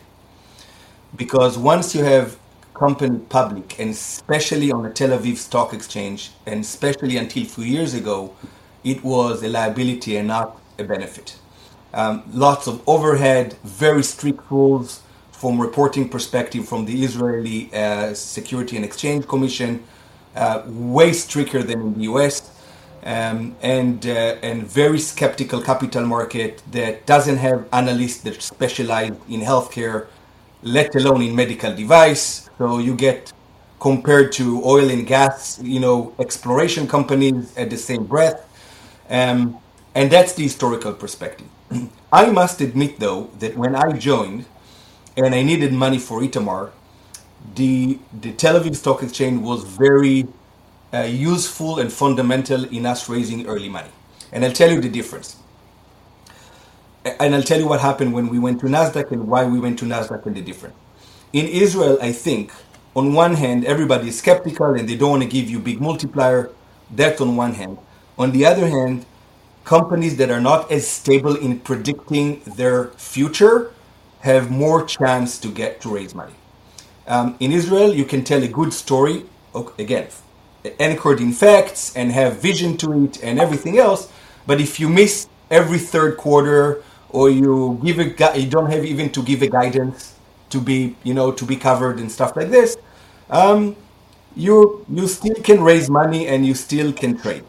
Because 1.16 1.56
once 1.56 1.94
you 1.94 2.04
have 2.04 2.40
company 2.74 3.20
public, 3.30 3.80
and 3.80 3.92
especially 3.92 4.72
on 4.72 4.82
the 4.82 4.90
Tel 4.90 5.10
Aviv 5.10 5.38
Stock 5.38 5.72
Exchange, 5.72 6.32
and 6.48 6.62
especially 6.62 7.18
until 7.18 7.44
a 7.44 7.46
few 7.46 7.64
years 7.64 7.94
ago, 7.94 8.36
it 8.84 9.04
was 9.04 9.44
a 9.44 9.48
liability 9.48 10.18
and 10.18 10.28
not 10.28 10.60
a 10.80 10.84
benefit. 10.84 11.38
Um, 11.94 12.24
lots 12.34 12.66
of 12.66 12.82
overhead, 12.90 13.56
very 13.64 14.02
strict 14.02 14.50
rules, 14.50 15.04
from 15.44 15.60
reporting 15.60 16.08
perspective 16.08 16.66
from 16.66 16.86
the 16.86 17.04
Israeli 17.04 17.60
uh, 17.74 18.14
Security 18.14 18.78
and 18.78 18.86
Exchange 18.86 19.28
Commission, 19.28 19.84
uh, 20.38 20.62
way 20.68 21.12
stricter 21.12 21.62
than 21.62 21.82
in 21.82 21.94
the 21.96 22.04
US, 22.12 22.36
um, 23.04 23.54
and 23.62 23.98
uh, 24.08 24.48
and 24.48 24.58
very 24.82 25.02
skeptical 25.14 25.60
capital 25.70 26.06
market 26.18 26.64
that 26.72 27.06
doesn't 27.06 27.40
have 27.48 27.60
analysts 27.74 28.22
that 28.26 28.42
specialize 28.42 29.16
in 29.36 29.42
healthcare, 29.52 30.08
let 30.78 30.96
alone 30.96 31.22
in 31.28 31.36
medical 31.36 31.76
device. 31.76 32.50
So 32.58 32.80
you 32.88 32.96
get 32.96 33.34
compared 33.82 34.32
to 34.40 34.46
oil 34.64 34.88
and 34.96 35.06
gas, 35.06 35.60
you 35.62 35.82
know, 35.86 35.98
exploration 36.26 36.88
companies 36.88 37.54
at 37.58 37.70
the 37.70 37.80
same 37.90 38.06
breath. 38.06 38.40
Um, 39.10 39.58
and 39.94 40.10
that's 40.10 40.34
the 40.38 40.44
historical 40.44 40.94
perspective. 40.94 41.50
I 42.14 42.30
must 42.32 42.62
admit, 42.62 43.00
though, 43.00 43.22
that 43.40 43.58
when 43.58 43.76
I 43.76 43.92
joined, 43.92 44.46
and 45.18 45.36
I 45.36 45.44
needed 45.44 45.74
money 45.74 46.00
for 46.00 46.22
Itamar, 46.22 46.72
the 47.56 48.00
the 48.22 48.32
Tel 48.34 48.60
Aviv 48.60 48.76
Stock 48.76 49.04
Exchange 49.04 49.42
was 49.42 49.64
very 49.64 50.28
uh, 50.94 51.02
useful 51.02 51.80
and 51.80 51.92
fundamental 51.92 52.64
in 52.66 52.86
us 52.86 53.10
raising 53.10 53.46
early 53.48 53.70
money. 53.70 53.90
And 54.32 54.44
I'll 54.44 54.52
tell 54.52 54.72
you 54.72 54.82
the 54.82 54.90
difference. 54.90 55.38
And 57.06 57.36
I'll 57.36 57.44
tell 57.44 57.60
you 57.60 57.68
what 57.68 57.82
happened 57.82 58.14
when 58.14 58.30
we 58.30 58.40
went 58.40 58.62
to 58.62 58.68
Nasdaq 58.68 59.12
and 59.12 59.28
why 59.28 59.46
we 59.46 59.60
went 59.60 59.78
to 59.80 59.86
Nasdaq 59.86 60.26
and 60.26 60.36
the 60.36 60.42
difference. 60.42 60.76
In 61.34 61.48
Israel, 61.48 61.98
I 62.02 62.12
think 62.14 62.54
on 62.96 63.14
one 63.14 63.34
hand 63.36 63.66
everybody 63.66 64.08
is 64.08 64.18
skeptical 64.20 64.74
and 64.74 64.88
they 64.88 64.96
don't 64.96 65.10
want 65.10 65.24
to 65.24 65.30
give 65.30 65.50
you 65.50 65.60
big 65.60 65.82
multiplier. 65.82 66.50
That's 66.90 67.20
on 67.20 67.36
one 67.36 67.54
hand. 67.54 67.78
On 68.18 68.32
the 68.32 68.46
other 68.46 68.68
hand, 68.68 69.06
companies 69.66 70.18
that 70.18 70.30
are 70.30 70.42
not 70.42 70.72
as 70.72 70.88
stable 70.88 71.36
in 71.36 71.60
predicting 71.60 72.42
their 72.46 72.90
future 72.92 73.74
have 74.24 74.50
more 74.50 74.86
chance 74.86 75.38
to 75.38 75.50
get 75.50 75.82
to 75.82 75.90
raise 75.94 76.16
money. 76.16 76.34
Um, 77.08 77.36
in 77.42 77.52
Israel, 77.52 77.94
you 77.94 78.06
can 78.06 78.24
tell 78.24 78.42
a 78.42 78.48
good 78.48 78.74
story, 78.74 79.26
again, 79.78 80.08
anchored 80.80 81.20
in 81.20 81.34
facts 81.34 81.94
and 81.94 82.10
have 82.14 82.42
vision 82.42 82.78
to 82.78 83.04
it 83.04 83.22
and 83.22 83.38
everything 83.38 83.78
else. 83.78 84.10
But 84.48 84.62
if 84.62 84.80
you 84.80 84.88
miss 84.88 85.28
every 85.52 85.78
third 85.78 86.16
quarter 86.16 86.82
or 87.10 87.30
you 87.30 87.80
give 87.84 88.00
a 88.00 88.40
you 88.40 88.48
don't 88.50 88.72
have 88.72 88.86
even 88.86 89.10
to 89.12 89.22
give 89.22 89.42
a 89.42 89.48
guidance 89.48 90.16
to 90.52 90.62
be 90.62 90.96
you 91.04 91.14
know 91.14 91.32
to 91.34 91.46
be 91.46 91.58
covered 91.58 92.00
and 92.00 92.10
stuff 92.10 92.36
like 92.38 92.50
this, 92.50 92.78
um, 93.30 93.76
you 94.38 94.86
you 94.90 95.06
still 95.08 95.36
can 95.44 95.62
raise 95.62 95.90
money 95.90 96.28
and 96.28 96.46
you 96.46 96.54
still 96.54 96.94
can 96.94 97.18
trade. 97.18 97.44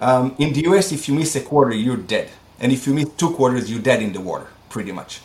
Um, 0.00 0.34
in 0.38 0.52
the 0.52 0.62
US, 0.70 0.90
if 0.90 1.08
you 1.08 1.14
miss 1.14 1.36
a 1.36 1.40
quarter, 1.40 1.72
you're 1.72 1.96
dead, 2.14 2.30
and 2.58 2.72
if 2.72 2.86
you 2.88 2.94
miss 2.94 3.10
two 3.16 3.30
quarters, 3.30 3.70
you're 3.70 3.80
dead 3.90 4.02
in 4.02 4.12
the 4.12 4.20
water, 4.20 4.48
pretty 4.68 4.90
much. 4.90 5.20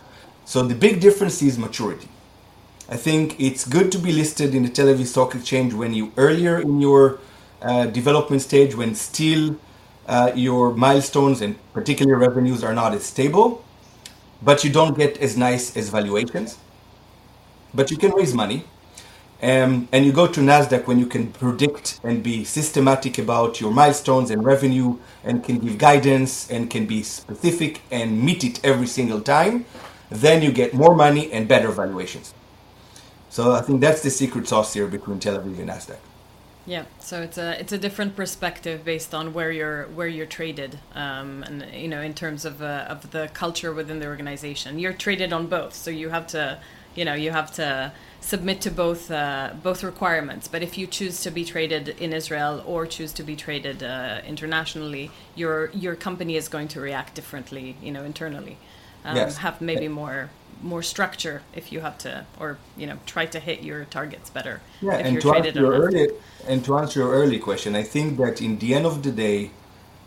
So 0.50 0.64
the 0.64 0.74
big 0.74 1.00
difference 1.00 1.44
is 1.44 1.60
maturity. 1.60 2.08
I 2.90 2.98
think 2.98 3.40
it's 3.40 3.68
good 3.68 3.92
to 3.92 4.00
be 4.00 4.12
listed 4.12 4.56
in 4.56 4.64
the 4.64 4.70
Tel 4.70 4.88
Aviv 4.88 5.06
Stock 5.06 5.36
Exchange 5.36 5.76
when 5.76 5.94
you 5.94 6.12
earlier 6.18 6.58
in 6.60 6.82
your 6.82 7.20
uh, 7.62 7.86
development 7.86 8.42
stage, 8.42 8.74
when 8.74 8.96
still 8.96 9.60
uh, 10.08 10.32
your 10.34 10.74
milestones 10.74 11.42
and 11.42 11.54
particular 11.72 12.16
revenues 12.18 12.64
are 12.64 12.74
not 12.74 12.96
as 12.96 13.04
stable, 13.04 13.64
but 14.42 14.64
you 14.64 14.72
don't 14.72 14.98
get 14.98 15.20
as 15.20 15.38
nice 15.38 15.78
as 15.78 15.90
valuations. 15.90 16.58
But 17.76 17.92
you 17.92 17.98
can 17.98 18.10
raise 18.14 18.34
money, 18.34 18.64
um, 19.44 19.88
and 19.92 20.04
you 20.04 20.12
go 20.12 20.26
to 20.26 20.40
Nasdaq 20.42 20.88
when 20.88 20.98
you 20.98 21.06
can 21.06 21.32
predict 21.32 22.00
and 22.04 22.24
be 22.24 22.44
systematic 22.44 23.20
about 23.20 23.62
your 23.62 23.72
milestones 23.72 24.32
and 24.32 24.44
revenue, 24.44 24.98
and 25.24 25.44
can 25.44 25.60
give 25.60 25.78
guidance 25.78 26.50
and 26.50 26.72
can 26.72 26.88
be 26.88 27.04
specific 27.04 27.82
and 27.92 28.20
meet 28.20 28.44
it 28.44 28.60
every 28.66 28.88
single 28.88 29.22
time 29.22 29.66
then 30.10 30.42
you 30.42 30.52
get 30.52 30.74
more 30.74 30.96
money 30.96 31.32
and 31.32 31.48
better 31.48 31.70
valuations. 31.70 32.34
So 33.30 33.52
I 33.52 33.62
think 33.62 33.82
that's 33.82 34.02
the 34.02 34.10
secret 34.10 34.48
sauce 34.48 34.74
here 34.74 34.88
between 34.88 35.20
Tel 35.20 35.38
Aviv 35.38 35.60
and 35.60 35.70
Nasdaq. 35.70 36.00
Yeah, 36.66 36.86
so 37.00 37.22
it's 37.22 37.38
a 37.38 37.60
it's 37.60 37.72
a 37.72 37.78
different 37.78 38.16
perspective 38.16 38.86
based 38.86 39.16
on 39.16 39.34
where 39.34 39.52
you're 39.52 39.86
where 39.88 40.08
you're 40.08 40.28
traded, 40.28 40.78
um, 40.94 41.42
and 41.44 41.66
you 41.74 41.88
know 41.88 42.02
in 42.02 42.14
terms 42.14 42.46
of 42.46 42.62
uh, 42.62 42.86
of 42.88 43.10
the 43.10 43.30
culture 43.34 43.74
within 43.74 44.00
the 44.00 44.06
organization. 44.06 44.78
You're 44.78 44.94
traded 44.94 45.34
on 45.34 45.48
both, 45.48 45.74
so 45.74 45.90
you 45.90 46.10
have 46.10 46.28
to 46.28 46.60
you 46.96 47.06
know 47.06 47.16
you 47.16 47.32
have 47.32 47.52
to 47.54 47.92
submit 48.22 48.62
to 48.62 48.72
both 48.72 49.10
uh, 49.10 49.54
both 49.64 49.84
requirements. 49.84 50.48
But 50.48 50.62
if 50.62 50.78
you 50.78 50.86
choose 50.86 51.22
to 51.22 51.32
be 51.32 51.44
traded 51.44 51.90
in 52.00 52.14
Israel 52.14 52.64
or 52.68 52.86
choose 52.86 53.14
to 53.14 53.24
be 53.24 53.36
traded 53.36 53.82
uh, 53.82 54.22
internationally, 54.28 55.10
your 55.36 55.72
your 55.72 55.96
company 55.96 56.36
is 56.36 56.48
going 56.50 56.68
to 56.70 56.82
react 56.82 57.16
differently, 57.16 57.78
you 57.82 57.92
know, 57.92 58.04
internally. 58.04 58.58
Um, 59.10 59.16
Yes. 59.16 59.38
Have 59.38 59.62
maybe 59.62 59.88
more 59.88 60.30
more 60.62 60.84
structure 60.84 61.42
if 61.56 61.72
you 61.72 61.80
have 61.80 61.98
to, 62.06 62.26
or 62.40 62.58
you 62.78 62.86
know, 62.86 62.98
try 63.06 63.26
to 63.26 63.40
hit 63.40 63.64
your 63.64 63.86
targets 63.86 64.30
better. 64.30 64.62
Yeah, 64.82 64.96
if 64.96 65.06
and 65.06 65.22
to 65.22 65.34
answer 65.34 65.60
your 65.60 65.74
early 65.74 66.10
and 66.48 66.66
to 66.66 66.78
answer 66.78 67.00
your 67.02 67.12
early 67.12 67.40
question, 67.40 67.76
I 67.76 67.84
think 67.84 68.18
that 68.18 68.42
in 68.42 68.60
the 68.60 68.74
end 68.74 68.86
of 68.86 69.02
the 69.04 69.12
day, 69.12 69.52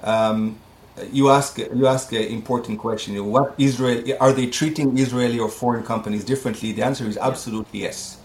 um, 0.02 0.58
you 1.10 1.30
ask 1.30 1.58
you 1.58 1.86
ask 1.86 2.12
an 2.12 2.24
important 2.24 2.78
question. 2.78 3.10
What 3.34 3.54
Israel 3.58 4.02
are 4.20 4.32
they 4.32 4.46
treating 4.46 4.98
Israeli 4.98 5.38
or 5.38 5.48
foreign 5.48 5.84
companies 5.84 6.24
differently? 6.24 6.72
The 6.72 6.82
answer 6.82 7.06
is 7.06 7.16
absolutely 7.16 7.80
yes. 7.80 8.18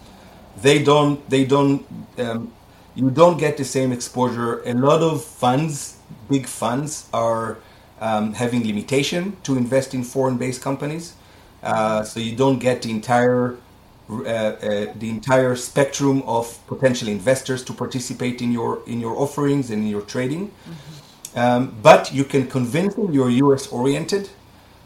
They 0.60 0.82
don't. 0.82 1.16
They 1.30 1.44
don't. 1.44 1.86
Um, 2.18 2.52
you 2.94 3.10
don't 3.10 3.38
get 3.38 3.56
the 3.56 3.64
same 3.64 3.92
exposure. 3.92 4.60
A 4.66 4.74
lot 4.74 5.02
of 5.02 5.24
funds, 5.24 5.96
big 6.28 6.46
funds, 6.46 7.08
are 7.12 7.58
um, 8.00 8.34
having 8.34 8.66
limitation 8.66 9.36
to 9.42 9.56
invest 9.56 9.94
in 9.94 10.04
foreign-based 10.04 10.62
companies. 10.62 11.14
Uh, 11.62 12.02
so 12.02 12.20
you 12.20 12.36
don't 12.36 12.58
get 12.58 12.82
the 12.82 12.90
entire 12.90 13.56
uh, 14.10 14.14
uh, 14.14 14.92
the 14.96 15.10
entire 15.10 15.54
spectrum 15.54 16.22
of 16.22 16.58
potential 16.66 17.08
investors 17.08 17.62
to 17.62 17.74
participate 17.74 18.40
in 18.40 18.50
your 18.50 18.80
in 18.86 19.00
your 19.00 19.14
offerings 19.18 19.70
and 19.70 19.82
in 19.82 19.88
your 19.88 20.00
trading. 20.00 20.50
Um, 21.34 21.74
but 21.82 22.12
you 22.12 22.24
can 22.24 22.46
convince 22.46 22.94
them 22.94 23.12
you're 23.12 23.28
US 23.30 23.66
oriented 23.68 24.30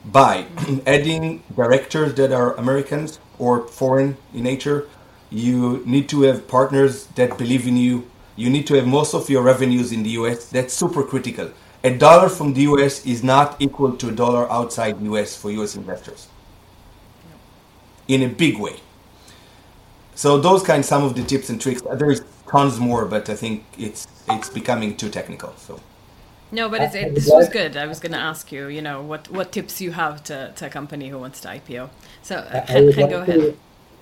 by 0.05 0.47
adding 0.87 1.43
directors 1.55 2.15
that 2.15 2.33
are 2.33 2.55
Americans 2.55 3.21
or 3.39 3.69
foreign 3.69 4.17
in 4.35 4.43
nature. 4.43 4.89
You 5.31 5.83
need 5.87 6.09
to 6.09 6.23
have 6.23 6.49
partners 6.49 7.07
that 7.15 7.39
believe 7.39 7.67
in 7.67 7.77
you. 7.77 8.11
You 8.35 8.51
need 8.51 8.67
to 8.67 8.75
have 8.75 8.87
most 8.87 9.15
of 9.15 9.31
your 9.31 9.43
revenues 9.43 9.93
in 9.93 10.03
the 10.03 10.11
US. 10.21 10.49
That's 10.49 10.75
super 10.75 11.05
critical. 11.05 11.51
A 11.85 11.97
dollar 11.97 12.29
from 12.29 12.55
the 12.55 12.63
US 12.63 13.05
is 13.07 13.23
not 13.25 13.57
equal 13.61 13.97
to 13.97 14.09
a 14.09 14.13
dollar 14.13 14.51
outside 14.51 14.99
the 15.01 15.05
US 15.15 15.37
for 15.37 15.51
US 15.51 15.75
investors 15.77 16.29
in 18.09 18.23
a 18.23 18.29
big 18.29 18.59
way. 18.59 18.81
So 20.15 20.39
those 20.39 20.63
kind 20.63 20.85
some 20.85 21.05
of 21.05 21.15
the 21.15 21.25
tips 21.25 21.49
and 21.51 21.61
tricks. 21.61 21.83
There's 21.95 22.21
tons 22.51 22.79
more, 22.79 23.07
but 23.07 23.29
I 23.31 23.35
think 23.35 23.65
it's 23.79 24.07
it's 24.29 24.49
becoming 24.51 24.97
too 24.97 25.09
technical. 25.11 25.55
So 25.57 25.81
No, 26.51 26.69
but 26.69 26.83
it's, 26.83 26.95
it, 26.95 27.15
this 27.15 27.31
was 27.33 27.49
good. 27.49 27.77
I 27.77 27.87
was 27.87 27.99
going 28.01 28.13
to 28.13 28.19
ask 28.19 28.53
you, 28.53 28.69
you 28.69 28.83
know, 28.83 29.03
what, 29.03 29.29
what 29.31 29.53
tips 29.53 29.81
you 29.81 29.93
have 29.93 30.23
to, 30.25 30.53
to 30.57 30.67
a 30.67 30.71
company 30.71 31.09
who 31.09 31.19
wants 31.19 31.41
to 31.41 31.49
IPO. 31.49 31.91
So, 32.23 32.37
I- 32.37 32.59
uh, 32.59 32.67
I 32.69 32.81
would 32.81 32.95
Chen, 32.95 33.09
go 33.09 33.19
like 33.19 33.21
ahead. 33.21 33.41
to- 33.41 33.59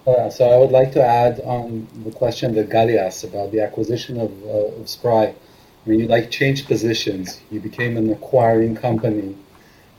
uh, 0.07 0.31
so 0.31 0.51
I 0.51 0.59
would 0.59 0.73
like 0.73 0.93
to 0.93 1.03
add 1.05 1.41
on 1.41 1.89
the 2.05 2.11
question 2.11 2.55
that 2.55 2.69
Gali 2.71 2.97
asked 2.99 3.25
about 3.25 3.53
the 3.53 3.61
acquisition 3.61 4.19
of, 4.21 4.33
uh, 4.45 4.81
of 4.81 4.89
Spry. 4.89 5.35
When 5.85 5.99
you 5.99 6.07
like 6.07 6.31
changed 6.31 6.67
positions, 6.67 7.41
you 7.51 7.59
became 7.59 7.97
an 7.97 8.11
acquiring 8.13 8.77
company, 8.77 9.35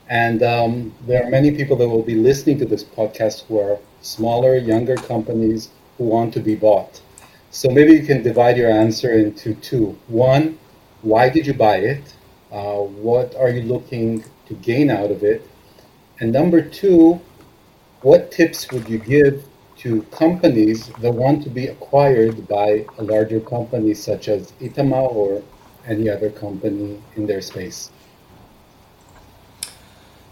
and 0.07 0.43
um, 0.43 0.93
there 1.07 1.23
are 1.23 1.29
many 1.29 1.51
people 1.51 1.75
that 1.77 1.89
will 1.89 2.03
be 2.03 2.15
listening 2.15 2.59
to 2.59 2.65
this 2.65 2.83
podcast 2.83 3.45
who 3.45 3.59
are 3.59 3.79
smaller, 4.01 4.55
younger 4.57 4.95
companies 4.95 5.69
who 5.97 6.03
want 6.03 6.33
to 6.35 6.39
be 6.39 6.55
bought. 6.55 7.01
So 7.49 7.69
maybe 7.69 7.93
you 7.93 8.03
can 8.03 8.21
divide 8.21 8.57
your 8.57 8.69
answer 8.69 9.11
into 9.13 9.55
two. 9.55 9.97
One, 10.07 10.59
why 11.01 11.29
did 11.29 11.47
you 11.47 11.53
buy 11.53 11.77
it? 11.77 12.13
Uh, 12.51 12.81
what 12.81 13.35
are 13.35 13.49
you 13.49 13.63
looking 13.63 14.23
to 14.47 14.53
gain 14.53 14.89
out 14.89 15.09
of 15.09 15.23
it? 15.23 15.47
And 16.19 16.31
number 16.31 16.61
two, 16.61 17.19
what 18.01 18.31
tips 18.31 18.71
would 18.71 18.87
you 18.87 18.99
give 18.99 19.43
to 19.77 20.03
companies 20.11 20.89
that 20.99 21.11
want 21.11 21.41
to 21.43 21.49
be 21.49 21.67
acquired 21.67 22.47
by 22.47 22.85
a 22.99 23.03
larger 23.03 23.39
company 23.39 23.95
such 23.95 24.27
as 24.27 24.51
Itamar 24.61 25.11
or 25.11 25.41
any 25.87 26.09
other 26.09 26.29
company 26.29 27.01
in 27.15 27.25
their 27.27 27.41
space? 27.41 27.91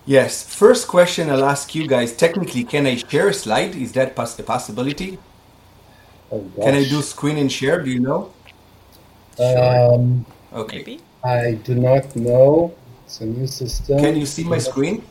yes, 0.06 0.44
first 0.44 0.88
question 0.88 1.30
I'll 1.30 1.46
ask 1.46 1.76
you 1.76 1.88
guys. 1.88 2.14
Technically, 2.16 2.64
can 2.64 2.86
I 2.88 2.96
share 2.96 3.28
a 3.28 3.34
slide? 3.34 3.76
Is 3.76 3.92
that 3.94 4.16
pos- 4.16 4.40
a 4.40 4.44
possibility? 4.44 5.20
Oh, 6.32 6.44
Can 6.62 6.74
I 6.76 6.84
do 6.84 7.02
screen 7.02 7.38
and 7.38 7.52
share? 7.52 7.82
Do 7.84 7.90
you 7.92 8.00
know? 8.00 8.34
Um, 9.40 10.26
Okay. 10.54 10.78
Maybe? 10.78 11.00
I 11.24 11.54
do 11.64 11.76
not 11.76 12.16
know. 12.16 12.74
It's 13.06 13.22
a 13.22 13.26
new 13.26 13.46
system. 13.46 14.00
Can 14.00 14.16
you 14.16 14.26
see 14.26 14.44
my 14.44 14.58
screen? 14.58 15.04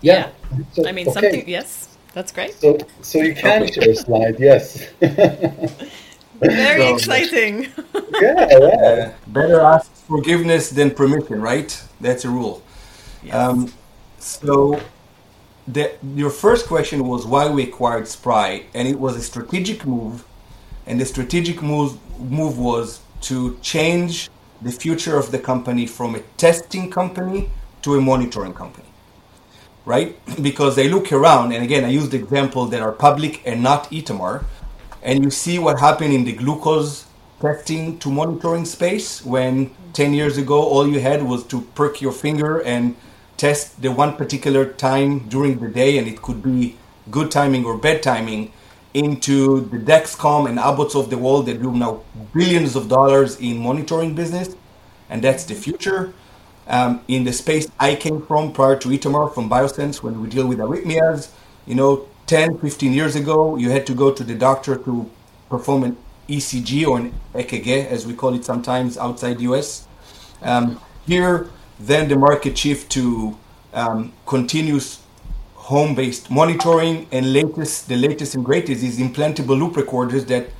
Yeah. 0.00 0.30
So- 0.72 0.88
I 0.88 0.92
mean, 0.92 1.08
okay. 1.08 1.20
something, 1.20 1.48
yes, 1.48 1.88
that's 2.14 2.32
great. 2.32 2.54
So, 2.54 2.78
so 3.02 3.18
you 3.18 3.34
can 3.34 3.64
Okay. 3.64 3.72
share 3.72 3.90
a 3.90 3.94
slide, 3.96 4.36
yes. 4.40 4.88
Very 6.40 6.82
So- 6.88 6.94
exciting. 6.94 7.66
yeah, 8.20 8.48
yeah. 8.50 8.58
Uh, 8.90 9.12
better 9.28 9.60
ask 9.60 9.90
forgiveness 10.06 10.70
than 10.70 10.90
permission, 10.90 11.40
right? 11.40 11.70
That's 12.00 12.24
a 12.24 12.28
rule. 12.30 12.62
Yes. 13.22 13.34
Um, 13.34 13.72
so, 14.18 14.80
the, 15.68 15.92
your 16.16 16.30
first 16.30 16.66
question 16.66 17.06
was 17.06 17.26
why 17.26 17.48
we 17.48 17.62
acquired 17.64 18.08
Spry, 18.08 18.64
and 18.74 18.88
it 18.88 18.98
was 18.98 19.16
a 19.16 19.22
strategic 19.22 19.86
move, 19.86 20.24
and 20.86 21.00
the 21.00 21.04
strategic 21.06 21.62
move 21.62 21.98
move 22.18 22.58
was 22.58 23.00
to 23.22 23.58
change 23.62 24.28
the 24.62 24.72
future 24.72 25.16
of 25.18 25.30
the 25.30 25.38
company 25.38 25.86
from 25.86 26.14
a 26.14 26.20
testing 26.36 26.90
company 26.90 27.50
to 27.82 27.94
a 27.94 28.00
monitoring 28.00 28.52
company, 28.54 28.88
right? 29.84 30.18
Because 30.42 30.76
they 30.76 30.88
look 30.88 31.12
around, 31.12 31.52
and 31.52 31.62
again, 31.62 31.84
I 31.84 31.88
used 31.88 32.12
example 32.14 32.66
that 32.66 32.80
are 32.82 32.92
public 32.92 33.42
and 33.46 33.62
not 33.62 33.90
Itamar, 33.90 34.44
and 35.02 35.24
you 35.24 35.30
see 35.30 35.58
what 35.58 35.80
happened 35.80 36.12
in 36.12 36.24
the 36.24 36.32
glucose 36.32 37.06
testing 37.40 37.98
to 37.98 38.10
monitoring 38.10 38.64
space 38.64 39.24
when 39.24 39.70
10 39.94 40.12
years 40.12 40.36
ago 40.36 40.62
all 40.62 40.86
you 40.86 41.00
had 41.00 41.22
was 41.22 41.44
to 41.44 41.62
perk 41.74 42.00
your 42.00 42.12
finger 42.12 42.60
and 42.62 42.94
test 43.36 43.80
the 43.80 43.90
one 43.90 44.14
particular 44.16 44.66
time 44.66 45.20
during 45.28 45.58
the 45.58 45.68
day 45.68 45.96
and 45.98 46.06
it 46.06 46.20
could 46.20 46.42
be 46.42 46.76
good 47.10 47.30
timing 47.30 47.64
or 47.64 47.76
bad 47.78 48.02
timing 48.02 48.52
into 48.92 49.60
the 49.66 49.78
Dexcom 49.78 50.48
and 50.48 50.58
Abbott's 50.58 50.94
of 50.94 51.08
the 51.10 51.16
world 51.16 51.46
that 51.46 51.62
do 51.62 51.72
now 51.72 52.02
billions 52.34 52.76
of 52.76 52.88
dollars 52.88 53.38
in 53.40 53.58
monitoring 53.58 54.14
business 54.14 54.54
and 55.08 55.22
that's 55.22 55.44
the 55.44 55.54
future 55.54 56.12
um, 56.66 57.02
in 57.08 57.24
the 57.24 57.32
space 57.32 57.68
I 57.78 57.94
came 57.96 58.22
from 58.26 58.52
prior 58.52 58.76
to 58.78 58.88
Itamar 58.88 59.34
from 59.34 59.50
Biosense 59.50 60.02
when 60.02 60.20
we 60.22 60.28
deal 60.28 60.46
with 60.46 60.58
arrhythmias. 60.58 61.30
You 61.66 61.74
know, 61.74 62.08
10, 62.30 62.58
15 62.58 62.92
years 62.92 63.16
ago, 63.16 63.56
you 63.56 63.70
had 63.70 63.84
to 63.84 63.92
go 63.92 64.12
to 64.12 64.22
the 64.22 64.36
doctor 64.36 64.76
to 64.76 65.10
perform 65.48 65.82
an 65.82 65.96
ECG 66.28 66.86
or 66.86 66.98
an 66.98 67.12
EKG, 67.34 67.86
as 67.86 68.06
we 68.06 68.14
call 68.14 68.34
it 68.34 68.44
sometimes 68.44 68.96
outside 68.96 69.38
the 69.38 69.52
US. 69.52 69.88
Um, 70.40 70.80
here, 71.08 71.50
then 71.80 72.08
the 72.08 72.14
market 72.14 72.56
shift 72.56 72.88
to 72.92 73.36
um, 73.74 74.12
continuous 74.26 75.02
home-based 75.56 76.30
monitoring 76.30 77.08
and 77.10 77.32
latest, 77.32 77.88
the 77.88 77.96
latest 77.96 78.36
and 78.36 78.44
greatest 78.44 78.84
is 78.84 79.00
implantable 79.00 79.58
loop 79.58 79.74
recorders 79.76 80.24
that 80.26 80.50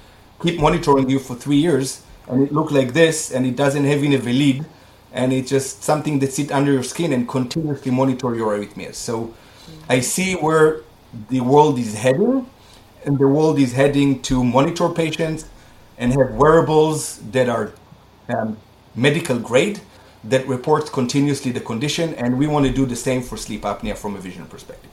keep 0.42 0.58
monitoring 0.58 1.08
you 1.08 1.20
for 1.20 1.36
three 1.36 1.58
years 1.58 2.02
and 2.26 2.42
it 2.42 2.52
look 2.52 2.72
like 2.72 2.94
this 2.94 3.30
and 3.30 3.46
it 3.46 3.54
doesn't 3.54 3.84
have 3.84 4.02
in 4.02 4.12
a 4.14 4.64
and 5.12 5.32
it's 5.32 5.50
just 5.50 5.84
something 5.84 6.18
that 6.18 6.32
sit 6.32 6.50
under 6.50 6.72
your 6.72 6.82
skin 6.82 7.12
and 7.12 7.28
continuously 7.28 7.92
monitor 7.92 8.34
your 8.34 8.58
arrhythmias. 8.58 8.94
So 8.96 9.32
I 9.88 10.00
see 10.00 10.34
where 10.34 10.82
the 11.28 11.40
world 11.40 11.78
is 11.78 11.94
heading 11.94 12.48
and 13.04 13.18
the 13.18 13.26
world 13.26 13.58
is 13.58 13.72
heading 13.72 14.20
to 14.22 14.44
monitor 14.44 14.88
patients 14.88 15.48
and 15.98 16.12
have 16.12 16.34
wearables 16.34 17.18
that 17.30 17.48
are 17.48 17.72
um, 18.28 18.56
medical 18.94 19.38
grade 19.38 19.80
that 20.24 20.46
reports 20.46 20.90
continuously 20.90 21.50
the 21.50 21.60
condition 21.60 22.14
and 22.14 22.38
we 22.38 22.46
want 22.46 22.66
to 22.66 22.72
do 22.72 22.84
the 22.86 22.96
same 22.96 23.22
for 23.22 23.36
sleep 23.36 23.62
apnea 23.62 23.96
from 23.96 24.14
a 24.16 24.18
vision 24.18 24.46
perspective. 24.46 24.90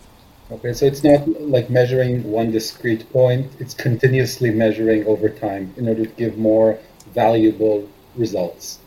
Okay, 0.50 0.72
so 0.72 0.86
it's 0.86 1.04
not 1.04 1.28
like 1.42 1.70
measuring 1.70 2.24
one 2.24 2.52
discrete 2.52 3.12
point, 3.12 3.52
it's 3.60 3.74
continuously 3.74 4.50
measuring 4.50 5.06
over 5.06 5.28
time 5.28 5.74
in 5.76 5.90
order 5.90 6.06
to 6.06 6.12
give 6.14 6.38
more 6.38 6.80
valuable 7.14 7.88
results. 8.16 8.80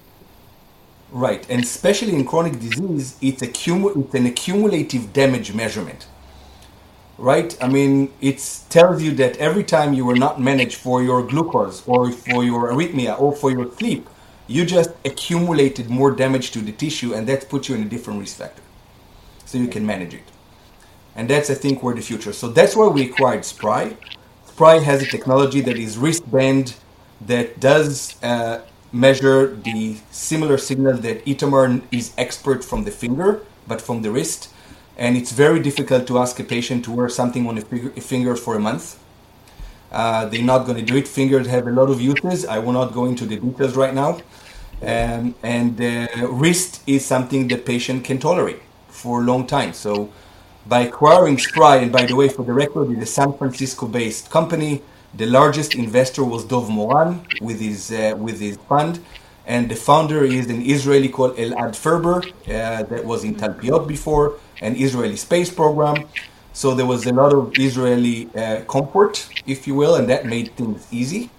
Right, 1.12 1.44
and 1.50 1.62
especially 1.62 2.14
in 2.14 2.24
chronic 2.24 2.58
disease, 2.58 3.18
it's, 3.20 3.42
accumu- 3.42 4.04
it's 4.04 4.14
an 4.14 4.26
accumulative 4.26 5.12
damage 5.12 5.52
measurement. 5.52 6.06
Right? 7.20 7.54
I 7.62 7.68
mean, 7.68 8.11
it 8.22 8.38
tells 8.70 9.02
you 9.02 9.12
that 9.16 9.37
every 9.37 9.62
time 9.62 9.92
you 9.92 10.06
were 10.06 10.16
not 10.16 10.40
managed 10.40 10.78
for 10.78 11.02
your 11.02 11.22
glucose 11.22 11.87
or 11.87 12.11
for 12.11 12.42
your 12.42 12.72
arrhythmia 12.72 13.20
or 13.20 13.37
for 13.37 13.50
your 13.50 13.70
sleep, 13.72 14.09
you 14.46 14.64
just 14.64 14.90
accumulated 15.04 15.90
more 15.90 16.11
damage 16.11 16.50
to 16.52 16.61
the 16.61 16.72
tissue, 16.72 17.12
and 17.12 17.28
that 17.28 17.50
puts 17.50 17.68
you 17.68 17.74
in 17.74 17.83
a 17.83 17.90
different 17.94 18.20
risk 18.20 18.38
factor. 18.38 18.62
So 19.44 19.59
you 19.59 19.68
can 19.68 19.85
manage 19.85 20.14
it. 20.14 20.24
And 21.14 21.28
that's, 21.28 21.50
I 21.50 21.54
think, 21.54 21.83
where 21.83 21.94
the 21.94 22.00
future. 22.00 22.33
So 22.33 22.48
that's 22.48 22.74
why 22.74 22.88
we 22.88 23.02
acquired 23.11 23.44
Spry. 23.44 23.96
Spry 24.46 24.78
has 24.78 25.02
a 25.02 25.06
technology 25.06 25.61
that 25.61 25.76
is 25.76 25.98
wristband 25.98 26.74
that 27.20 27.61
does 27.61 28.16
uh, 28.22 28.62
measure 28.92 29.54
the 29.54 29.98
similar 30.11 30.56
signal 30.56 30.96
that 30.98 31.24
Itamar 31.26 31.83
is 31.92 32.14
expert 32.16 32.64
from 32.64 32.85
the 32.85 32.90
finger, 32.90 33.42
but 33.68 33.83
from 33.83 34.00
the 34.00 34.11
wrist. 34.11 34.48
And 35.00 35.16
it's 35.16 35.32
very 35.32 35.60
difficult 35.60 36.06
to 36.08 36.18
ask 36.18 36.38
a 36.38 36.44
patient 36.44 36.84
to 36.84 36.90
wear 36.92 37.08
something 37.08 37.48
on 37.48 37.56
a 37.56 37.62
finger 38.12 38.36
for 38.36 38.54
a 38.54 38.60
month. 38.60 38.84
Uh, 39.90 40.26
they're 40.26 40.50
not 40.54 40.66
going 40.66 40.76
to 40.76 40.84
do 40.92 40.96
it. 40.96 41.08
Fingers 41.08 41.46
have 41.46 41.66
a 41.66 41.70
lot 41.70 41.88
of 41.88 41.98
uses. 42.00 42.44
I 42.44 42.58
will 42.58 42.72
not 42.80 42.92
go 42.92 43.06
into 43.06 43.24
the 43.24 43.36
details 43.36 43.74
right 43.76 43.94
now. 43.94 44.20
Um, 44.82 45.34
and 45.42 45.76
the 45.76 46.06
wrist 46.30 46.82
is 46.86 47.04
something 47.04 47.48
the 47.48 47.56
patient 47.56 48.04
can 48.04 48.18
tolerate 48.18 48.60
for 48.88 49.20
a 49.22 49.24
long 49.24 49.46
time. 49.46 49.72
So 49.72 50.12
by 50.66 50.80
acquiring 50.80 51.38
Spry, 51.38 51.76
and 51.76 51.90
by 51.90 52.04
the 52.04 52.14
way, 52.14 52.28
for 52.28 52.44
the 52.44 52.52
record, 52.52 52.90
it's 52.92 53.02
a 53.02 53.06
San 53.06 53.32
Francisco-based 53.32 54.30
company. 54.30 54.82
The 55.14 55.26
largest 55.26 55.74
investor 55.74 56.24
was 56.24 56.44
Dov 56.44 56.68
Moran 56.68 57.26
with 57.40 57.58
his 57.58 57.90
uh, 57.90 58.14
with 58.16 58.38
his 58.38 58.58
fund, 58.68 59.00
and 59.50 59.68
the 59.68 59.74
founder 59.74 60.22
is 60.22 60.46
an 60.48 60.62
Israeli 60.74 61.08
called 61.08 61.34
Elad 61.36 61.74
Ferber 61.74 62.18
uh, 62.22 62.84
that 62.92 63.02
was 63.04 63.24
in 63.24 63.34
Talpiot 63.34 63.88
before, 63.88 64.26
an 64.60 64.76
Israeli 64.76 65.16
space 65.16 65.50
program. 65.60 65.96
So 66.52 66.66
there 66.78 66.86
was 66.86 67.04
a 67.06 67.12
lot 67.12 67.32
of 67.32 67.58
Israeli 67.58 68.18
uh, 68.36 68.60
comfort, 68.74 69.14
if 69.46 69.66
you 69.66 69.74
will, 69.74 69.94
and 69.96 70.08
that 70.08 70.24
made 70.24 70.48
things 70.58 70.86
easy. 70.92 71.30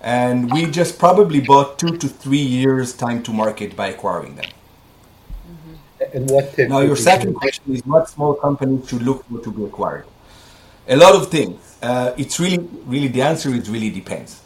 And 0.00 0.52
we 0.52 0.60
just 0.80 1.00
probably 1.00 1.40
bought 1.40 1.80
two 1.80 1.96
to 2.02 2.06
three 2.22 2.46
years 2.60 2.92
time 3.04 3.24
to 3.24 3.32
market 3.32 3.74
by 3.74 3.88
acquiring 3.88 4.36
them. 4.36 4.50
Mm-hmm. 5.50 6.16
And 6.16 6.30
what 6.30 6.46
now 6.58 6.80
your 6.90 7.00
second 7.10 7.34
question 7.34 7.64
is 7.74 7.80
what 7.84 8.08
small 8.08 8.34
companies 8.34 8.88
should 8.88 9.02
look 9.02 9.24
for 9.26 9.40
to 9.46 9.50
be 9.50 9.64
acquired? 9.64 10.06
A 10.86 10.96
lot 11.04 11.14
of 11.20 11.24
things. 11.36 11.58
Uh, 11.82 12.14
it's 12.16 12.38
really, 12.38 12.60
really 12.92 13.08
the 13.08 13.22
answer 13.22 13.50
is 13.58 13.68
really 13.68 13.90
depends. 13.90 14.42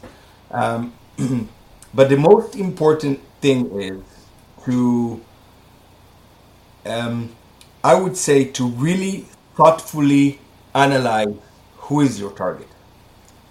Um, 0.50 0.94
but 1.94 2.09
the 2.09 2.16
most 2.16 2.57
important 2.57 3.20
thing 3.40 3.70
is 3.81 4.01
to, 4.64 5.20
um, 6.85 7.35
I 7.83 7.94
would 7.94 8.16
say, 8.16 8.44
to 8.44 8.68
really 8.68 9.27
thoughtfully 9.57 10.38
analyze 10.75 11.35
who 11.77 12.01
is 12.01 12.20
your 12.20 12.33
target. 12.33 12.68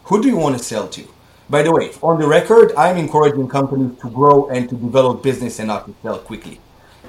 Who 0.06 0.22
do 0.22 0.28
you 0.28 0.38
want 0.38 0.58
to 0.58 0.64
sell 0.64 0.88
to? 0.90 1.08
By 1.50 1.62
the 1.64 1.72
way, 1.72 1.92
on 2.02 2.20
the 2.20 2.28
record, 2.28 2.74
I'm 2.76 2.98
encouraging 2.98 3.48
companies 3.48 4.00
to 4.02 4.10
grow 4.10 4.48
and 4.50 4.68
to 4.70 4.76
develop 4.76 5.24
business 5.24 5.60
and 5.60 5.68
not 5.68 5.86
to 5.86 5.96
sell 6.02 6.20
quickly. 6.20 6.60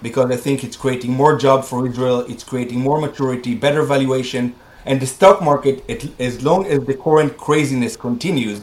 Because 0.02 0.30
I 0.30 0.36
think 0.36 0.62
it's 0.62 0.76
creating 0.76 1.12
more 1.12 1.38
jobs 1.38 1.68
for 1.68 1.86
Israel, 1.86 2.20
it's 2.20 2.44
creating 2.44 2.80
more 2.80 3.00
maturity, 3.00 3.54
better 3.54 3.82
valuation, 3.82 4.54
and 4.84 5.00
the 5.00 5.06
stock 5.06 5.42
market, 5.42 5.84
as 6.20 6.42
long 6.42 6.66
as 6.66 6.84
the 6.84 6.94
current 6.94 7.36
craziness 7.36 7.96
continues, 7.96 8.62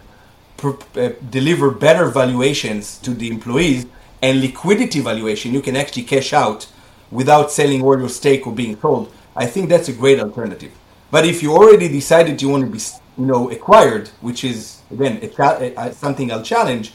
uh, 0.72 1.10
deliver 1.30 1.72
better 1.72 2.06
valuations 2.10 2.98
to 3.00 3.12
the 3.14 3.30
employees 3.30 3.86
and 4.22 4.42
liquidity 4.42 5.00
valuation, 5.00 5.54
you 5.54 5.62
can 5.62 5.76
actually 5.76 6.04
cash 6.04 6.34
out 6.34 6.68
without 7.12 7.52
selling 7.52 7.82
all 7.84 7.98
your 8.00 8.10
stake 8.10 8.48
or 8.48 8.54
being 8.54 8.80
sold. 8.80 9.12
I 9.36 9.46
think 9.46 9.70
that's 9.70 9.90
a 9.90 9.94
great 9.94 10.20
alternative. 10.20 10.72
But 11.12 11.26
if 11.26 11.44
you 11.44 11.54
already 11.54 11.88
decided 11.88 12.42
you 12.42 12.50
want 12.50 12.66
to 12.66 12.72
be, 12.72 12.80
you 13.18 13.26
know, 13.26 13.50
acquired, 13.52 14.10
which 14.22 14.44
is 14.44 14.82
again 14.92 15.20
a, 15.22 15.74
a, 15.78 15.94
something 15.94 16.32
I'll 16.32 16.44
challenge, 16.44 16.94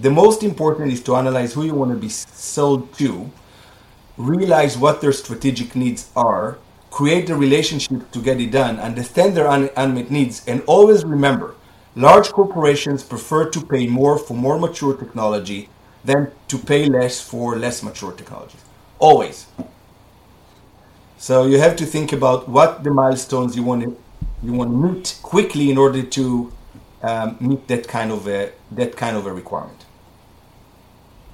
the 0.00 0.10
most 0.10 0.42
important 0.42 0.92
is 0.92 1.02
to 1.04 1.16
analyze 1.16 1.52
who 1.52 1.64
you 1.64 1.74
want 1.74 1.92
to 1.92 1.96
be 1.96 2.08
sold 2.08 2.92
to, 2.94 3.30
realize 4.16 4.76
what 4.76 5.00
their 5.00 5.12
strategic 5.12 5.76
needs 5.76 6.10
are, 6.16 6.58
create 6.90 7.26
the 7.26 7.34
relationship 7.34 8.10
to 8.10 8.20
get 8.20 8.40
it 8.40 8.50
done, 8.50 8.80
understand 8.80 9.36
their 9.36 9.48
un- 9.48 9.70
unmet 9.76 10.10
needs, 10.10 10.46
and 10.48 10.62
always 10.66 11.04
remember, 11.04 11.54
large 12.00 12.30
corporations 12.30 13.02
prefer 13.02 13.48
to 13.50 13.60
pay 13.60 13.86
more 13.86 14.18
for 14.18 14.34
more 14.34 14.58
mature 14.58 14.96
technology 14.96 15.68
than 16.04 16.32
to 16.48 16.58
pay 16.58 16.86
less 16.86 17.20
for 17.20 17.56
less 17.56 17.82
mature 17.82 18.12
technology. 18.12 18.58
Always. 18.98 19.46
So 21.18 21.46
you 21.46 21.58
have 21.58 21.76
to 21.76 21.86
think 21.86 22.12
about 22.12 22.48
what 22.48 22.82
the 22.82 22.90
milestones 22.90 23.54
you 23.54 23.62
want 23.62 23.82
to 23.82 23.96
you 24.42 24.52
want 24.54 24.70
to 24.70 24.76
meet 24.76 25.18
quickly 25.22 25.70
in 25.70 25.76
order 25.76 26.02
to 26.02 26.50
um, 27.02 27.36
meet 27.40 27.68
that 27.68 27.86
kind 27.86 28.10
of 28.10 28.26
a 28.26 28.52
that 28.72 28.96
kind 28.96 29.16
of 29.16 29.26
a 29.26 29.32
requirement. 29.32 29.84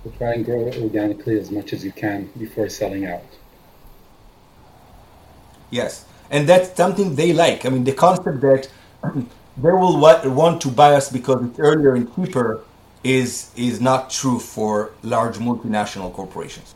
So 0.03 0.11
try 0.19 0.35
and 0.35 0.45
grow 0.45 0.71
organically 0.83 1.39
as 1.39 1.51
much 1.51 1.73
as 1.73 1.85
you 1.85 1.93
can 1.93 2.31
before 2.39 2.69
selling 2.69 3.07
out. 3.07 3.25
Yes, 5.71 6.05
and 6.31 6.49
that's 6.49 6.77
something 6.77 7.15
they 7.15 7.33
like. 7.33 7.65
I 7.65 7.69
mean, 7.69 7.85
the 7.85 7.93
concept 7.93 8.41
that 8.41 8.69
they 9.57 9.71
will 9.71 9.99
want 9.99 10.61
to 10.63 10.69
buy 10.71 10.95
us 10.95 11.11
because 11.11 11.45
it's 11.45 11.59
earlier 11.59 11.95
and 11.95 12.15
cheaper 12.15 12.63
is 13.05 13.51
is 13.57 13.81
not 13.81 14.11
true 14.11 14.39
for 14.39 14.93
large 15.03 15.37
multinational 15.37 16.13
corporations. 16.13 16.75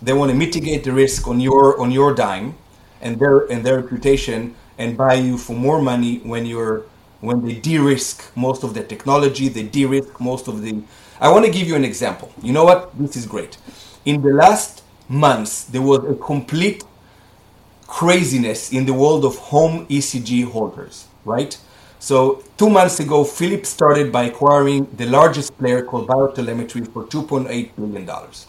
They 0.00 0.12
want 0.12 0.30
to 0.30 0.36
mitigate 0.36 0.84
the 0.84 0.92
risk 0.92 1.26
on 1.26 1.40
your 1.40 1.80
on 1.80 1.90
your 1.90 2.14
dime 2.14 2.54
and 3.00 3.18
their 3.18 3.46
and 3.50 3.64
their 3.64 3.80
reputation 3.80 4.54
and 4.78 4.96
buy 4.96 5.14
you 5.14 5.38
for 5.38 5.54
more 5.54 5.80
money 5.80 6.18
when 6.18 6.46
you're 6.46 6.84
when 7.20 7.44
they 7.44 7.54
de-risk 7.54 8.30
most 8.36 8.62
of 8.62 8.74
the 8.74 8.82
technology, 8.82 9.48
they 9.48 9.62
de-risk 9.62 10.20
most 10.20 10.48
of 10.48 10.62
the. 10.62 10.82
I 11.20 11.30
want 11.30 11.44
to 11.46 11.50
give 11.50 11.66
you 11.66 11.74
an 11.74 11.84
example. 11.84 12.30
You 12.42 12.52
know 12.52 12.64
what? 12.64 12.96
This 12.98 13.16
is 13.16 13.26
great. 13.26 13.56
In 14.04 14.20
the 14.22 14.32
last 14.32 14.82
months, 15.08 15.64
there 15.64 15.82
was 15.82 16.04
a 16.04 16.14
complete 16.14 16.84
craziness 17.86 18.72
in 18.72 18.84
the 18.84 18.92
world 18.92 19.24
of 19.24 19.36
home 19.36 19.86
ECG 19.86 20.44
Holters, 20.44 21.06
right? 21.26 21.58
So 21.98 22.42
two 22.56 22.70
months 22.70 23.00
ago, 23.00 23.24
Philips 23.24 23.68
started 23.68 24.12
by 24.12 24.24
acquiring 24.24 24.88
the 24.96 25.06
largest 25.06 25.56
player 25.58 25.82
called 25.84 26.08
Biotelemetry 26.08 26.92
for 26.92 27.04
2.8 27.04 27.76
billion 27.76 28.04
dollars 28.06 28.46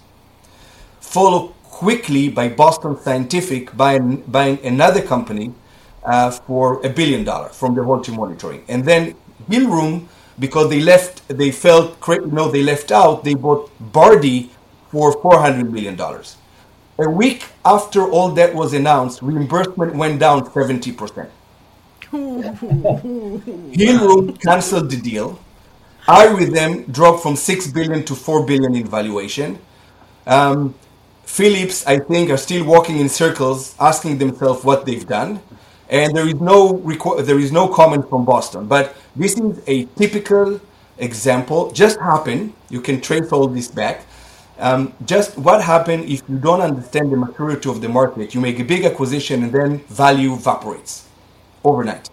followed 1.00 1.54
quickly 1.64 2.30
by 2.30 2.50
Boston 2.50 2.98
Scientific 3.02 3.76
buying, 3.76 4.18
buying 4.28 4.60
another 4.66 5.02
company 5.02 5.54
uh, 6.04 6.32
for 6.32 6.86
a 6.86 6.90
billion 6.90 7.24
dollars 7.24 7.56
from 7.56 7.76
the 7.76 7.84
Holter 7.84 8.12
monitoring. 8.12 8.64
And 8.68 8.86
then 8.86 9.16
Hill-Rom, 9.50 10.08
because 10.40 10.70
they 10.70 10.82
left, 10.82 11.28
they 11.28 11.52
felt, 11.52 11.98
know, 12.32 12.50
they 12.52 12.64
left 12.64 12.92
out, 12.92 13.24
they 13.24 13.36
bought 13.36 13.72
Bardy 13.80 14.52
for 14.92 15.14
$400 15.22 15.70
million. 15.70 16.00
A 17.00 17.10
week 17.10 17.46
after 17.64 18.10
all 18.10 18.30
that 18.32 18.54
was 18.56 18.74
announced, 18.74 19.22
reimbursement 19.22 19.96
went 19.96 20.20
down 20.20 20.46
70%. 20.46 21.30
Hill-Rom 23.74 24.40
canceled 24.42 24.90
the 24.90 24.98
deal. 24.98 25.40
iRhythm 26.08 26.84
dropped 26.84 27.22
from 27.22 27.36
6 27.36 27.68
billion 27.68 28.06
to 28.06 28.16
4 28.16 28.46
billion 28.46 28.76
in 28.76 28.88
valuation. 28.88 29.60
Um, 30.26 30.74
Philips, 31.26 31.86
I 31.86 32.00
think, 32.00 32.30
are 32.30 32.38
still 32.38 32.64
walking 32.64 33.00
in 33.00 33.10
circles, 33.10 33.76
asking 33.80 34.18
themselves 34.18 34.64
what 34.64 34.86
they've 34.86 35.06
done, 35.06 35.42
and 35.90 36.16
there 36.16 36.26
is 36.28 36.36
no 36.36 36.76
reco- 36.76 37.26
there 37.26 37.40
is 37.40 37.52
no 37.52 37.68
comment 37.68 38.10
from 38.10 38.24
Boston. 38.24 38.68
But 38.68 38.96
this 39.16 39.38
is 39.38 39.62
a 39.68 39.86
typical 39.98 40.62
example. 40.98 41.72
Just 41.72 42.00
happened. 42.00 42.54
You 42.70 42.80
can 42.80 43.02
trace 43.02 43.32
all 43.34 43.48
this 43.48 43.68
back. 43.68 44.06
Um, 44.60 44.94
just 45.06 45.38
what 45.38 45.62
happened 45.62 46.06
if 46.06 46.24
you 46.30 46.38
don't 46.38 46.62
understand 46.62 47.12
the 47.12 47.18
maturity 47.18 47.70
of 47.70 47.82
the 47.82 47.90
market? 47.90 48.34
You 48.34 48.42
make 48.42 48.60
a 48.60 48.64
big 48.64 48.86
acquisition 48.86 49.44
and 49.44 49.52
then 49.52 49.80
value 49.90 50.34
evaporates 50.34 51.07
overnight. 51.68 52.10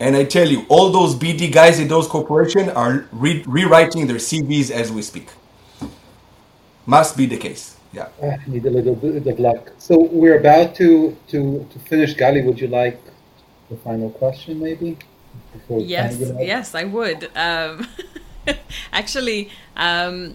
And 0.00 0.16
I 0.16 0.24
tell 0.24 0.48
you, 0.48 0.66
all 0.68 0.90
those 0.90 1.14
BD 1.14 1.52
guys 1.52 1.78
in 1.78 1.88
those 1.88 2.08
corporations 2.08 2.70
are 2.70 3.06
re- 3.12 3.44
rewriting 3.46 4.06
their 4.06 4.16
CVs 4.16 4.70
as 4.70 4.90
we 4.90 5.02
speak. 5.02 5.28
Must 6.86 7.16
be 7.16 7.26
the 7.26 7.36
case. 7.36 7.76
Yeah. 7.92 8.08
Uh, 8.20 8.36
need 8.46 8.64
a 8.66 8.70
little 8.70 8.96
bit 8.96 9.26
of 9.26 9.38
luck. 9.38 9.70
So 9.78 9.98
we're 10.10 10.38
about 10.38 10.74
to 10.76 11.16
to 11.28 11.66
to 11.70 11.78
finish. 11.90 12.14
Gali, 12.14 12.44
would 12.44 12.58
you 12.58 12.68
like 12.68 12.98
the 13.70 13.76
final 13.76 14.10
question, 14.10 14.60
maybe? 14.60 14.96
yes, 15.68 16.18
yes, 16.40 16.74
I 16.74 16.84
would. 16.84 17.30
Um, 17.36 17.86
actually, 18.92 19.50
um, 19.76 20.34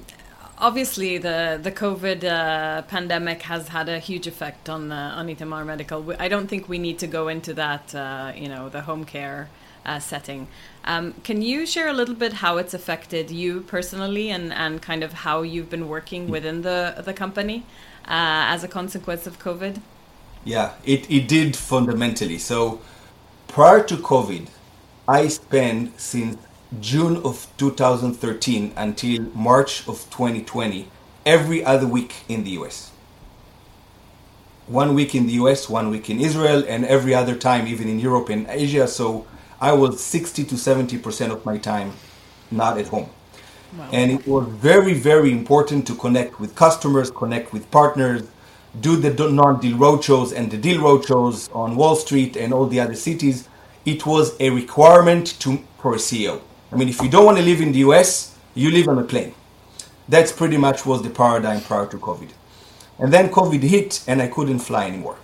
obviously, 0.57 1.17
the 1.17 1.59
the 1.61 1.71
COVID 1.71 2.23
uh, 2.23 2.81
pandemic 2.83 3.43
has 3.43 3.69
had 3.69 3.89
a 3.89 3.99
huge 3.99 4.27
effect 4.27 4.69
on 4.69 4.91
uh, 4.91 5.13
on 5.15 5.27
Itamar 5.27 5.65
Medical. 5.65 6.15
I 6.19 6.27
don't 6.27 6.47
think 6.47 6.67
we 6.67 6.79
need 6.79 6.99
to 6.99 7.07
go 7.07 7.27
into 7.27 7.53
that. 7.53 7.95
Uh, 7.95 8.31
you 8.35 8.49
know, 8.49 8.69
the 8.69 8.81
home 8.81 9.05
care 9.05 9.49
uh, 9.87 9.99
setting. 9.99 10.47
Um, 10.83 11.13
can 11.23 11.41
you 11.41 11.65
share 11.65 11.87
a 11.87 11.93
little 11.93 12.15
bit 12.15 12.33
how 12.33 12.57
it's 12.57 12.73
affected 12.73 13.31
you 13.31 13.61
personally 13.61 14.29
and, 14.29 14.53
and 14.53 14.81
kind 14.81 15.03
of 15.03 15.13
how 15.13 15.41
you've 15.41 15.69
been 15.69 15.87
working 15.87 16.29
within 16.29 16.61
the, 16.61 17.01
the 17.03 17.13
company 17.13 17.65
uh, 18.05 18.51
as 18.53 18.63
a 18.63 18.67
consequence 18.67 19.25
of 19.25 19.39
COVID? 19.39 19.81
Yeah, 20.43 20.73
it, 20.85 21.09
it 21.09 21.27
did 21.27 21.55
fundamentally. 21.55 22.37
So 22.37 22.81
prior 23.47 23.83
to 23.83 23.95
COVID, 23.97 24.47
I 25.07 25.27
spent 25.29 25.99
since 25.99 26.37
June 26.81 27.17
of 27.23 27.47
2013 27.57 28.73
until 28.75 29.21
March 29.33 29.87
of 29.87 30.03
2020 30.09 30.87
every 31.25 31.63
other 31.63 31.87
week 31.87 32.15
in 32.27 32.43
the 32.43 32.51
US. 32.51 32.91
One 34.67 34.93
week 34.93 35.15
in 35.15 35.27
the 35.27 35.33
US, 35.33 35.69
one 35.69 35.89
week 35.89 36.09
in 36.09 36.19
Israel, 36.19 36.63
and 36.67 36.85
every 36.85 37.13
other 37.13 37.35
time 37.35 37.67
even 37.67 37.87
in 37.87 37.99
Europe 37.99 38.29
and 38.29 38.45
Asia. 38.49 38.87
So 38.87 39.25
I 39.61 39.71
was 39.71 40.03
60 40.03 40.43
to 40.43 40.55
70% 40.55 41.31
of 41.31 41.45
my 41.45 41.57
time 41.57 41.93
not 42.51 42.77
at 42.77 42.87
home. 42.87 43.09
Wow. 43.77 43.89
And 43.91 44.11
it 44.11 44.27
was 44.27 44.47
very, 44.47 44.93
very 44.93 45.31
important 45.31 45.87
to 45.87 45.95
connect 45.95 46.39
with 46.39 46.55
customers, 46.55 47.11
connect 47.11 47.53
with 47.53 47.69
partners, 47.71 48.23
do 48.79 48.97
the 48.97 49.11
non-deal 49.29 49.77
roadshows 49.77 50.33
and 50.35 50.51
the 50.51 50.57
deal 50.57 50.81
roadshows 50.81 51.53
on 51.55 51.75
Wall 51.75 51.95
Street 51.95 52.35
and 52.35 52.53
all 52.53 52.67
the 52.67 52.79
other 52.79 52.95
cities. 52.95 53.47
It 53.85 54.05
was 54.05 54.35
a 54.39 54.49
requirement 54.49 55.39
to 55.39 55.63
for 55.79 55.93
a 55.93 55.97
CEO. 55.97 56.41
I 56.71 56.75
mean, 56.75 56.89
if 56.89 57.01
you 57.01 57.09
don't 57.09 57.25
want 57.25 57.37
to 57.37 57.43
live 57.43 57.61
in 57.61 57.71
the 57.71 57.79
US, 57.79 58.35
you 58.53 58.71
live 58.71 58.87
on 58.89 58.97
a 58.97 59.03
plane. 59.03 59.33
That's 60.09 60.31
pretty 60.31 60.57
much 60.57 60.85
was 60.85 61.01
the 61.01 61.09
paradigm 61.09 61.61
prior 61.61 61.87
to 61.87 61.97
COVID. 61.97 62.29
And 62.99 63.13
then 63.13 63.29
COVID 63.29 63.61
hit 63.61 64.03
and 64.07 64.21
I 64.21 64.27
couldn't 64.27 64.59
fly 64.59 64.87
anymore. 64.87 65.17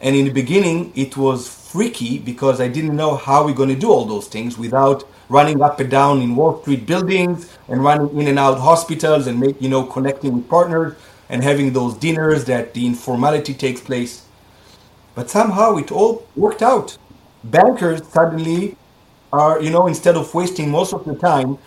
And 0.00 0.14
in 0.14 0.26
the 0.26 0.32
beginning, 0.32 0.92
it 0.94 1.16
was 1.16 1.48
freaky 1.48 2.18
because 2.18 2.60
I 2.60 2.68
didn't 2.68 2.96
know 2.96 3.16
how 3.16 3.44
we're 3.44 3.54
going 3.54 3.68
to 3.70 3.76
do 3.76 3.90
all 3.90 4.04
those 4.04 4.28
things 4.28 4.56
without 4.56 5.04
running 5.28 5.60
up 5.62 5.80
and 5.80 5.90
down 5.90 6.20
in 6.22 6.36
Wall 6.36 6.60
Street 6.62 6.86
buildings 6.86 7.52
and 7.68 7.82
running 7.82 8.18
in 8.20 8.28
and 8.28 8.38
out 8.38 8.58
hospitals 8.58 9.26
and 9.26 9.40
make, 9.40 9.60
you 9.60 9.68
know, 9.68 9.84
connecting 9.84 10.34
with 10.34 10.48
partners 10.48 10.96
and 11.28 11.42
having 11.42 11.72
those 11.72 11.94
dinners 11.94 12.44
that 12.44 12.74
the 12.74 12.86
informality 12.86 13.54
takes 13.54 13.80
place. 13.80 14.24
But 15.14 15.30
somehow 15.30 15.76
it 15.76 15.90
all 15.90 16.26
worked 16.36 16.62
out. 16.62 16.96
Bankers 17.42 18.06
suddenly 18.08 18.76
are, 19.32 19.60
you 19.62 19.70
know, 19.70 19.86
instead 19.86 20.16
of 20.16 20.32
wasting 20.34 20.70
most 20.70 20.92
of 20.92 21.04
the 21.04 21.14
time 21.14 21.58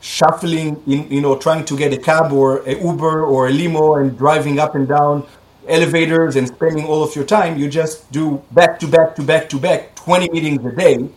shuffling 0.00 0.80
in, 0.86 1.10
you 1.10 1.20
know, 1.20 1.36
trying 1.36 1.64
to 1.64 1.76
get 1.76 1.92
a 1.92 1.96
cab 1.98 2.32
or 2.32 2.58
a 2.68 2.74
Uber 2.74 3.24
or 3.24 3.48
a 3.48 3.50
limo 3.50 3.94
and 3.96 4.16
driving 4.16 4.58
up 4.58 4.74
and 4.74 4.88
down 4.88 5.26
elevators 5.66 6.36
and 6.36 6.48
spending 6.48 6.86
all 6.86 7.02
of 7.02 7.14
your 7.14 7.24
time, 7.24 7.58
you 7.58 7.68
just 7.68 8.10
do 8.10 8.42
back 8.52 8.78
to 8.80 8.86
back 8.86 9.14
to 9.16 9.22
back 9.22 9.48
to 9.50 9.58
back 9.58 9.94
20 9.96 10.30
meetings 10.30 10.64
a 10.64 10.72
day 10.74 11.08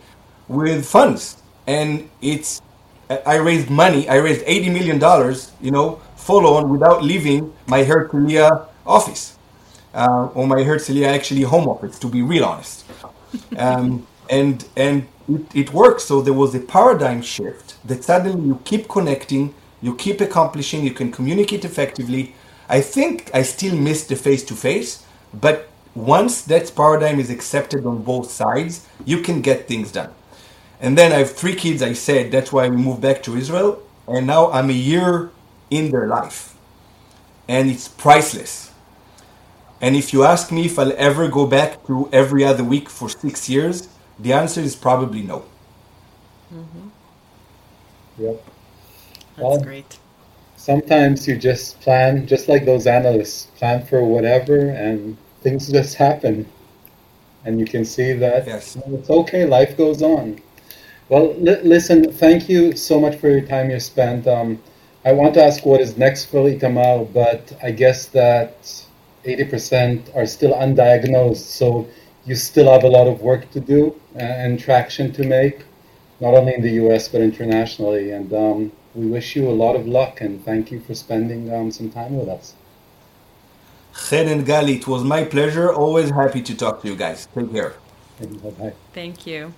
with 0.48 0.86
funds. 0.86 1.42
And 1.66 2.08
it's, 2.20 2.60
I 3.08 3.36
raised 3.36 3.70
money, 3.70 4.08
I 4.08 4.16
raised 4.16 4.44
$80 4.44 4.72
million, 4.72 5.36
you 5.60 5.70
know, 5.70 6.00
follow 6.16 6.54
on 6.54 6.70
without 6.70 7.02
leaving 7.02 7.52
my 7.66 7.84
Herzliya 7.84 8.66
office. 8.86 9.38
Uh, 9.94 10.28
or 10.34 10.46
my 10.46 10.56
Herzliya 10.56 11.06
actually 11.06 11.42
home 11.42 11.68
office, 11.68 11.98
to 11.98 12.08
be 12.08 12.22
real 12.22 12.44
honest. 12.44 12.84
Um, 13.56 14.06
and 14.32 14.66
and 14.76 15.06
it, 15.28 15.44
it 15.54 15.72
works. 15.72 16.04
So 16.04 16.22
there 16.22 16.38
was 16.44 16.54
a 16.54 16.60
paradigm 16.60 17.22
shift 17.22 17.76
that 17.86 18.02
suddenly 18.02 18.46
you 18.48 18.60
keep 18.64 18.88
connecting, 18.88 19.54
you 19.80 19.94
keep 19.94 20.20
accomplishing, 20.20 20.82
you 20.82 20.94
can 21.00 21.12
communicate 21.12 21.64
effectively. 21.64 22.34
I 22.68 22.80
think 22.80 23.30
I 23.34 23.42
still 23.42 23.76
miss 23.76 24.06
the 24.06 24.16
face 24.16 24.42
to 24.44 24.54
face, 24.54 25.04
but 25.34 25.68
once 25.94 26.42
that 26.42 26.74
paradigm 26.74 27.20
is 27.20 27.30
accepted 27.30 27.84
on 27.84 28.02
both 28.02 28.30
sides, 28.30 28.88
you 29.04 29.18
can 29.20 29.42
get 29.42 29.68
things 29.68 29.92
done. 29.92 30.10
And 30.80 30.96
then 30.98 31.12
I 31.12 31.18
have 31.18 31.32
three 31.32 31.54
kids, 31.54 31.82
I 31.82 31.92
said, 31.92 32.32
that's 32.32 32.50
why 32.52 32.68
we 32.68 32.76
moved 32.76 33.02
back 33.02 33.22
to 33.24 33.36
Israel. 33.36 33.82
And 34.08 34.26
now 34.26 34.50
I'm 34.50 34.70
a 34.70 34.80
year 34.92 35.30
in 35.70 35.90
their 35.92 36.08
life. 36.08 36.56
And 37.46 37.70
it's 37.70 37.86
priceless. 37.88 38.72
And 39.80 39.94
if 39.94 40.12
you 40.12 40.24
ask 40.24 40.50
me 40.50 40.64
if 40.66 40.78
I'll 40.78 40.94
ever 40.96 41.28
go 41.28 41.46
back 41.46 41.86
to 41.86 42.08
every 42.12 42.42
other 42.44 42.64
week 42.64 42.88
for 42.88 43.08
six 43.08 43.48
years, 43.48 43.88
the 44.22 44.32
answer 44.32 44.60
is 44.60 44.76
probably 44.76 45.22
no. 45.22 45.44
Mm-hmm. 46.54 46.88
Yep. 48.18 48.44
That's 49.36 49.38
well, 49.38 49.60
great. 49.60 49.98
Sometimes 50.56 51.26
you 51.26 51.36
just 51.36 51.80
plan, 51.80 52.26
just 52.26 52.48
like 52.48 52.64
those 52.64 52.86
analysts, 52.86 53.46
plan 53.56 53.84
for 53.84 54.04
whatever, 54.04 54.68
and 54.68 55.16
things 55.40 55.68
just 55.68 55.96
happen. 55.96 56.46
And 57.44 57.58
you 57.58 57.66
can 57.66 57.84
see 57.84 58.12
that 58.12 58.46
yes. 58.46 58.76
it's 58.86 59.10
okay, 59.10 59.44
life 59.44 59.76
goes 59.76 60.02
on. 60.02 60.40
Well, 61.08 61.34
li- 61.34 61.60
listen, 61.62 62.12
thank 62.12 62.48
you 62.48 62.76
so 62.76 63.00
much 63.00 63.16
for 63.16 63.28
your 63.28 63.40
time 63.40 63.70
you 63.70 63.80
spent. 63.80 64.28
Um, 64.28 64.62
I 65.04 65.12
want 65.12 65.34
to 65.34 65.44
ask 65.44 65.66
what 65.66 65.80
is 65.80 65.96
next 65.96 66.26
for 66.26 66.48
Itamar, 66.48 67.12
but 67.12 67.52
I 67.60 67.72
guess 67.72 68.06
that 68.06 68.56
80% 69.24 70.14
are 70.14 70.26
still 70.26 70.54
undiagnosed. 70.54 71.36
So 71.58 71.88
you 72.24 72.34
still 72.34 72.70
have 72.70 72.84
a 72.84 72.88
lot 72.88 73.06
of 73.06 73.20
work 73.20 73.50
to 73.50 73.60
do 73.60 73.94
and 74.14 74.58
traction 74.60 75.12
to 75.12 75.26
make, 75.26 75.64
not 76.20 76.34
only 76.34 76.54
in 76.54 76.62
the 76.62 76.72
US 76.86 77.08
but 77.08 77.20
internationally. 77.20 78.12
And 78.12 78.32
um, 78.32 78.72
we 78.94 79.06
wish 79.06 79.36
you 79.36 79.48
a 79.48 79.56
lot 79.64 79.74
of 79.76 79.86
luck 79.86 80.20
and 80.20 80.44
thank 80.44 80.70
you 80.70 80.80
for 80.80 80.94
spending 80.94 81.52
um, 81.52 81.70
some 81.70 81.90
time 81.90 82.16
with 82.16 82.28
us. 82.28 82.54
Chen 84.08 84.28
and 84.28 84.46
Gali, 84.46 84.76
it 84.76 84.86
was 84.86 85.04
my 85.04 85.24
pleasure. 85.24 85.72
Always 85.72 86.10
happy 86.10 86.42
to 86.42 86.56
talk 86.56 86.82
to 86.82 86.88
you 86.88 86.96
guys. 86.96 87.28
Take 87.34 87.52
care. 87.52 87.74
Bye-bye. 88.20 88.72
Thank 88.94 89.26
you. 89.26 89.52